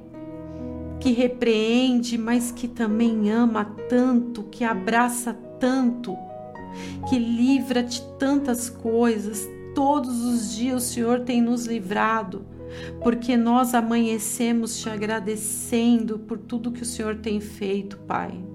[1.02, 6.16] que repreende, mas que também ama tanto, que abraça tanto,
[7.10, 9.46] que livra de tantas coisas.
[9.76, 12.46] Todos os dias o Senhor tem nos livrado
[13.02, 18.52] porque nós amanhecemos te agradecendo por tudo que o Senhor tem feito, Pai.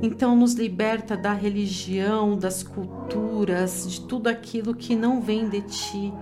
[0.00, 6.12] Então, nos liberta da religião, das culturas, de tudo aquilo que não vem de ti.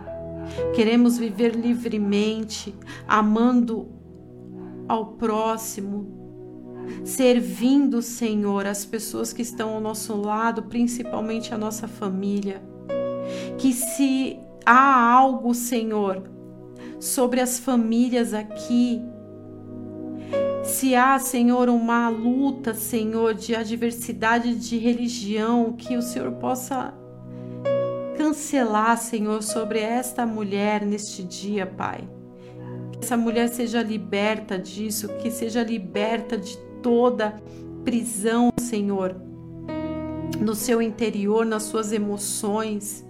[0.74, 2.74] Queremos viver livremente,
[3.06, 3.88] amando
[4.88, 6.16] ao próximo,
[7.04, 12.62] servindo, Senhor, as pessoas que estão ao nosso lado, principalmente a nossa família.
[13.58, 16.24] Que se há algo, Senhor,
[16.98, 19.00] sobre as famílias aqui.
[20.64, 26.92] Se há, Senhor, uma luta, Senhor, de adversidade de religião, que o Senhor possa
[28.18, 32.08] cancelar, Senhor, sobre esta mulher neste dia, Pai.
[32.90, 37.40] Que essa mulher seja liberta disso, que seja liberta de toda
[37.84, 39.14] prisão, Senhor,
[40.40, 43.05] no seu interior, nas suas emoções,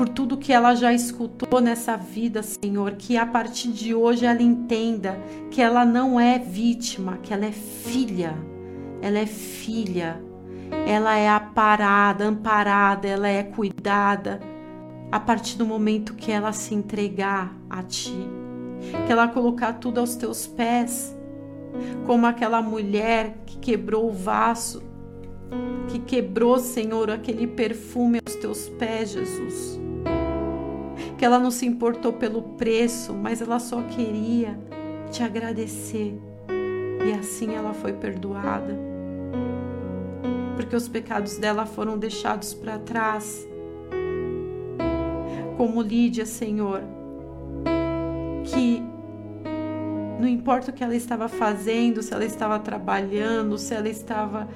[0.00, 4.40] por tudo que ela já escutou nessa vida, Senhor, que a partir de hoje ela
[4.40, 5.20] entenda
[5.50, 8.34] que ela não é vítima, que ela é filha.
[9.02, 10.18] Ela é filha.
[10.86, 14.40] Ela é aparada, amparada, ela é cuidada
[15.12, 18.26] a partir do momento que ela se entregar a ti,
[19.06, 21.14] que ela colocar tudo aos teus pés,
[22.06, 24.82] como aquela mulher que quebrou o vaso
[25.90, 29.89] que quebrou, Senhor, aquele perfume aos teus pés, Jesus.
[31.20, 34.58] Que ela não se importou pelo preço, mas ela só queria
[35.10, 36.18] te agradecer.
[37.06, 38.74] E assim ela foi perdoada.
[40.56, 43.46] Porque os pecados dela foram deixados para trás.
[45.58, 46.80] Como Lídia, Senhor,
[48.44, 48.82] que
[50.18, 54.48] não importa o que ela estava fazendo, se ela estava trabalhando, se ela estava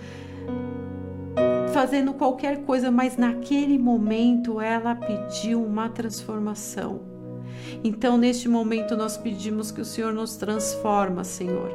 [1.74, 7.00] fazendo qualquer coisa, mas naquele momento ela pediu uma transformação.
[7.82, 11.72] Então, neste momento, nós pedimos que o Senhor nos transforma, Senhor.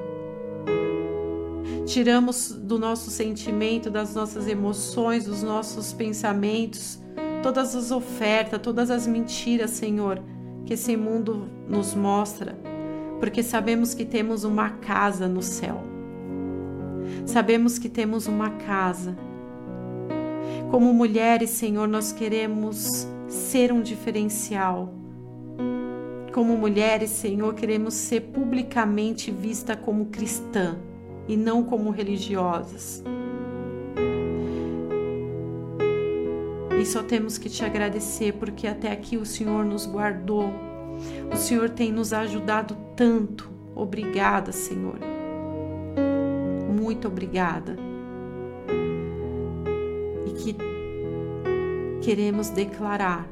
[1.85, 6.97] Tiramos do nosso sentimento, das nossas emoções, dos nossos pensamentos,
[7.43, 10.23] todas as ofertas, todas as mentiras, Senhor,
[10.65, 12.57] que esse mundo nos mostra,
[13.19, 15.83] porque sabemos que temos uma casa no céu.
[17.25, 19.28] Sabemos que temos uma casa
[20.69, 24.93] como mulheres, Senhor, nós queremos ser um diferencial.
[26.33, 30.77] Como mulheres, Senhor, queremos ser publicamente vista como cristã
[31.27, 33.03] e não como religiosas.
[36.79, 40.49] E só temos que te agradecer porque até aqui o Senhor nos guardou.
[41.33, 43.49] O Senhor tem nos ajudado tanto.
[43.75, 44.99] Obrigada, Senhor.
[46.79, 47.88] Muito obrigada.
[50.43, 50.55] Que
[52.01, 53.27] queremos declarar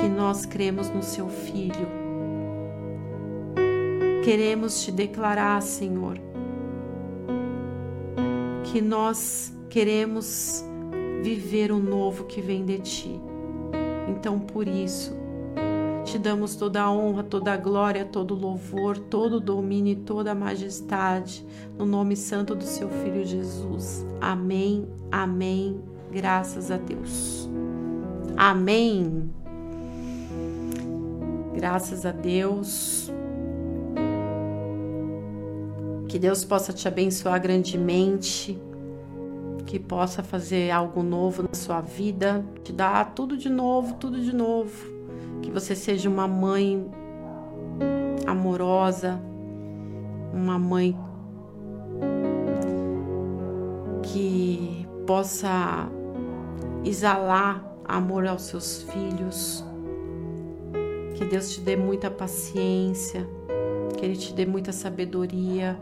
[0.00, 1.88] que nós cremos no Seu Filho.
[4.24, 6.18] Queremos te declarar, Senhor,
[8.64, 10.64] que nós queremos
[11.22, 13.20] viver o novo que vem de Ti.
[14.08, 15.19] Então, por isso,
[16.10, 19.96] te damos toda a honra, toda a glória, todo o louvor, todo o domínio e
[19.96, 21.46] toda a majestade,
[21.78, 24.04] no nome santo do seu Filho Jesus.
[24.20, 25.80] Amém, amém,
[26.10, 27.48] graças a Deus.
[28.36, 29.30] Amém.
[31.54, 33.08] Graças a Deus.
[36.08, 38.58] Que Deus possa te abençoar grandemente,
[39.64, 44.34] que possa fazer algo novo na sua vida, te dar tudo de novo, tudo de
[44.34, 44.99] novo
[45.50, 46.88] que você seja uma mãe
[48.24, 49.20] amorosa,
[50.32, 50.96] uma mãe
[54.04, 55.88] que possa
[56.84, 59.64] exalar amor aos seus filhos.
[61.16, 63.28] Que Deus te dê muita paciência,
[63.98, 65.76] que Ele te dê muita sabedoria,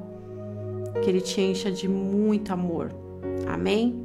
[1.02, 2.90] que Ele te encha de muito amor.
[3.46, 4.02] Amém?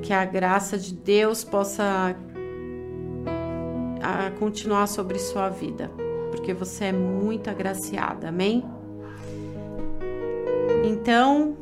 [0.00, 2.16] Que a graça de Deus possa
[4.06, 5.90] a continuar sobre sua vida,
[6.30, 8.64] porque você é muito agraciada, amém?
[10.84, 11.56] Então,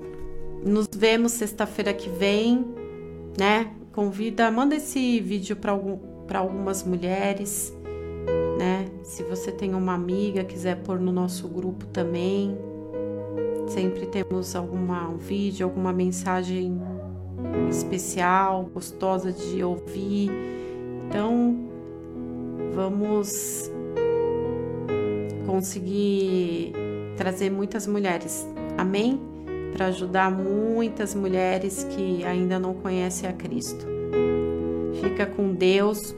[0.62, 2.66] nos vemos sexta-feira que vem,
[3.38, 3.72] né?
[3.92, 5.98] Convida, manda esse vídeo para algum,
[6.34, 7.74] algumas mulheres,
[8.58, 8.88] né?
[9.02, 12.58] Se você tem uma amiga, quiser pôr no nosso grupo também.
[13.68, 16.78] Sempre temos alguma um vídeo, alguma mensagem
[17.70, 20.30] especial, gostosa de ouvir.
[21.08, 21.73] Então,
[22.74, 23.70] vamos
[25.46, 26.72] conseguir
[27.16, 28.46] trazer muitas mulheres,
[28.76, 29.20] amém?
[29.72, 33.86] Para ajudar muitas mulheres que ainda não conhecem a Cristo.
[35.00, 36.14] Fica com Deus.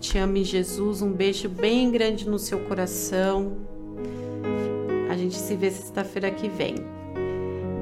[0.00, 1.00] te amo em Jesus.
[1.00, 3.56] Um beijo bem grande no seu coração.
[5.10, 6.74] A gente se vê sexta-feira que vem.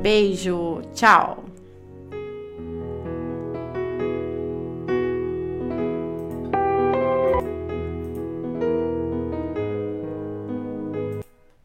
[0.02, 1.51] Beijo, tchau.